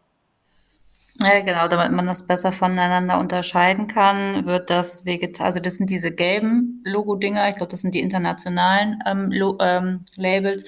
[1.20, 5.90] Ja, genau, damit man das besser voneinander unterscheiden kann, wird das Veget also das sind
[5.90, 10.64] diese gelben Logo-Dinger, ich glaube, das sind die internationalen ähm, ähm, Labels,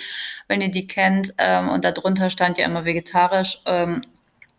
[0.49, 1.33] wenn ihr die kennt.
[1.39, 4.03] Ähm, und darunter stand ja immer vegetarisch ähm,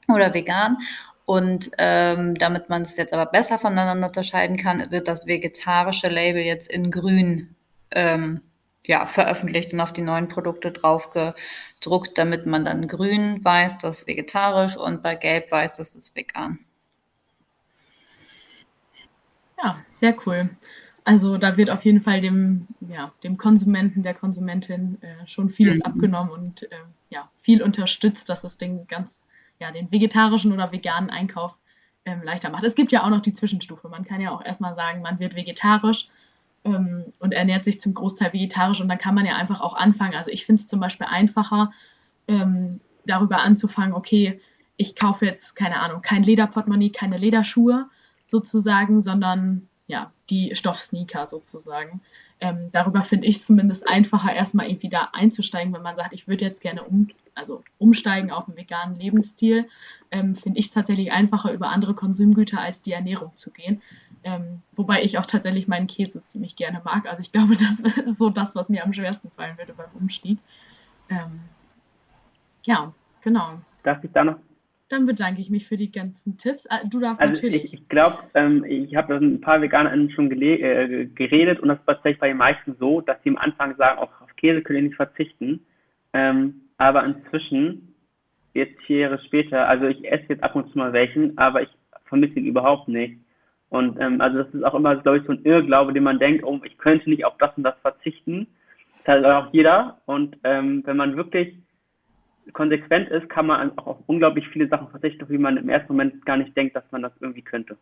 [0.08, 0.78] oder vegan.
[1.26, 6.42] Und ähm, damit man es jetzt aber besser voneinander unterscheiden kann, wird das vegetarische Label
[6.42, 7.56] jetzt in grün
[7.92, 8.42] ähm,
[8.86, 14.02] ja, veröffentlicht und auf die neuen Produkte drauf gedruckt, damit man dann grün weiß, das
[14.02, 16.60] ist vegetarisch und bei gelb weiß, das ist vegan.
[19.62, 20.50] Ja, sehr cool.
[21.04, 25.78] Also da wird auf jeden Fall dem, ja, dem Konsumenten, der Konsumentin äh, schon vieles
[25.78, 25.84] mhm.
[25.84, 26.76] abgenommen und äh,
[27.10, 29.24] ja, viel unterstützt, dass es den ganz
[29.62, 31.60] ja, den vegetarischen oder veganen Einkauf
[32.04, 32.64] ähm, leichter macht.
[32.64, 33.88] Es gibt ja auch noch die Zwischenstufe.
[33.88, 36.10] Man kann ja auch erstmal sagen, man wird vegetarisch
[36.64, 40.16] ähm, und ernährt sich zum Großteil vegetarisch und dann kann man ja einfach auch anfangen.
[40.16, 41.72] Also ich finde es zum Beispiel einfacher,
[42.28, 44.40] ähm, darüber anzufangen, okay,
[44.78, 47.90] ich kaufe jetzt, keine Ahnung, kein Lederportemonnaie, keine Lederschuhe
[48.26, 52.02] sozusagen, sondern ja, die Stoffsneaker sozusagen.
[52.40, 56.28] Ähm, darüber finde ich es zumindest einfacher, erstmal irgendwie da einzusteigen, wenn man sagt, ich
[56.28, 59.68] würde jetzt gerne um, also umsteigen auf einen veganen Lebensstil,
[60.10, 63.82] ähm, finde ich es tatsächlich einfacher, über andere Konsumgüter als die Ernährung zu gehen.
[64.24, 67.08] Ähm, wobei ich auch tatsächlich meinen Käse ziemlich gerne mag.
[67.08, 70.40] Also ich glaube, das ist so das, was mir am schwersten fallen würde beim Umstieg.
[71.10, 71.42] Ähm,
[72.64, 73.60] ja, genau.
[73.84, 74.38] Darf ich da noch?
[74.90, 76.68] Dann bedanke ich mich für die ganzen Tipps.
[76.70, 77.64] Ah, du darfst also natürlich.
[77.64, 81.80] Ich, ich glaube, ähm, ich habe mit ein paar VeganerInnen schon äh, geredet und das
[81.80, 84.80] ist tatsächlich bei den meisten so, dass sie am Anfang sagen, auch auf Käse können
[84.80, 85.66] ihr nicht verzichten.
[86.14, 87.96] Ähm, aber inzwischen,
[88.54, 91.70] jetzt vier Jahre später, also ich esse jetzt ab und zu mal welchen, aber ich
[92.06, 93.18] vermisse ihn überhaupt nicht.
[93.72, 96.44] Und ähm, also das ist auch immer, glaube ich, so ein Irrglaube, den man denkt,
[96.44, 98.46] oh, ich könnte nicht auf das und das verzichten.
[99.06, 100.02] Das hat auch jeder.
[100.06, 101.56] Und ähm, wenn man wirklich
[102.52, 106.26] konsequent ist, kann man auch auf unglaublich viele Sachen verzichten, wie man im ersten Moment
[106.26, 107.78] gar nicht denkt, dass man das irgendwie könnte.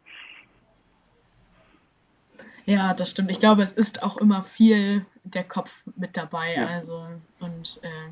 [2.65, 3.31] Ja, das stimmt.
[3.31, 6.53] Ich glaube, es ist auch immer viel der Kopf mit dabei.
[6.53, 6.67] Ja.
[6.67, 7.03] Also
[7.39, 8.11] und äh,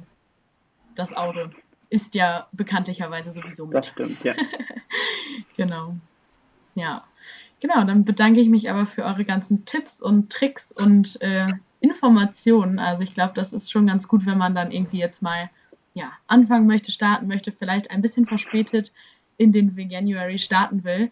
[0.95, 1.51] das Auge
[1.91, 3.75] ist ja bekanntlicherweise sowieso mit.
[3.75, 4.33] Das stimmt, ja.
[5.57, 5.95] genau.
[6.73, 7.03] Ja.
[7.59, 11.47] Genau, dann bedanke ich mich aber für eure ganzen Tipps und Tricks und äh,
[11.79, 12.79] Informationen.
[12.79, 15.49] Also ich glaube, das ist schon ganz gut, wenn man dann irgendwie jetzt mal
[15.93, 18.93] ja, anfangen möchte, starten möchte, vielleicht ein bisschen verspätet
[19.37, 21.11] in den Veganuary starten will.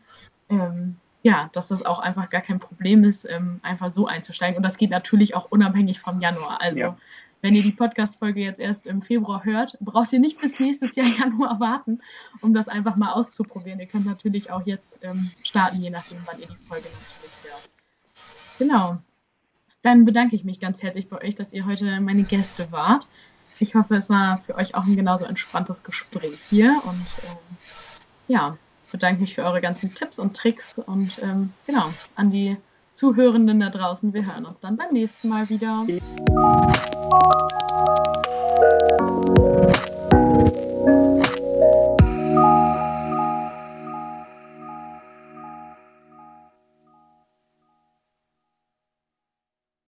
[0.50, 4.58] Ähm, ja, dass das auch einfach gar kein Problem ist, ähm, einfach so einzusteigen.
[4.58, 6.62] Und das geht natürlich auch unabhängig vom Januar.
[6.62, 6.98] Also ja.
[7.46, 11.06] Wenn ihr die Podcast-Folge jetzt erst im Februar hört, braucht ihr nicht bis nächstes Jahr
[11.20, 12.02] Januar warten,
[12.42, 13.80] um das einfach mal auszuprobieren.
[13.80, 17.70] Ihr könnt natürlich auch jetzt ähm, starten, je nachdem, wann ihr die Folge natürlich hört.
[18.58, 18.98] Genau.
[19.84, 23.08] Dann bedanke ich mich ganz herzlich bei euch, dass ihr heute meine Gäste wart.
[23.60, 27.58] Ich hoffe, es war für euch auch ein genauso entspanntes Gespräch hier und ähm,
[28.28, 28.58] ja,
[28.92, 32.58] bedanke mich für eure ganzen Tipps und Tricks und ähm, genau, an die
[32.96, 34.14] Zuhörenden da draußen.
[34.14, 35.86] Wir hören uns dann beim nächsten Mal wieder.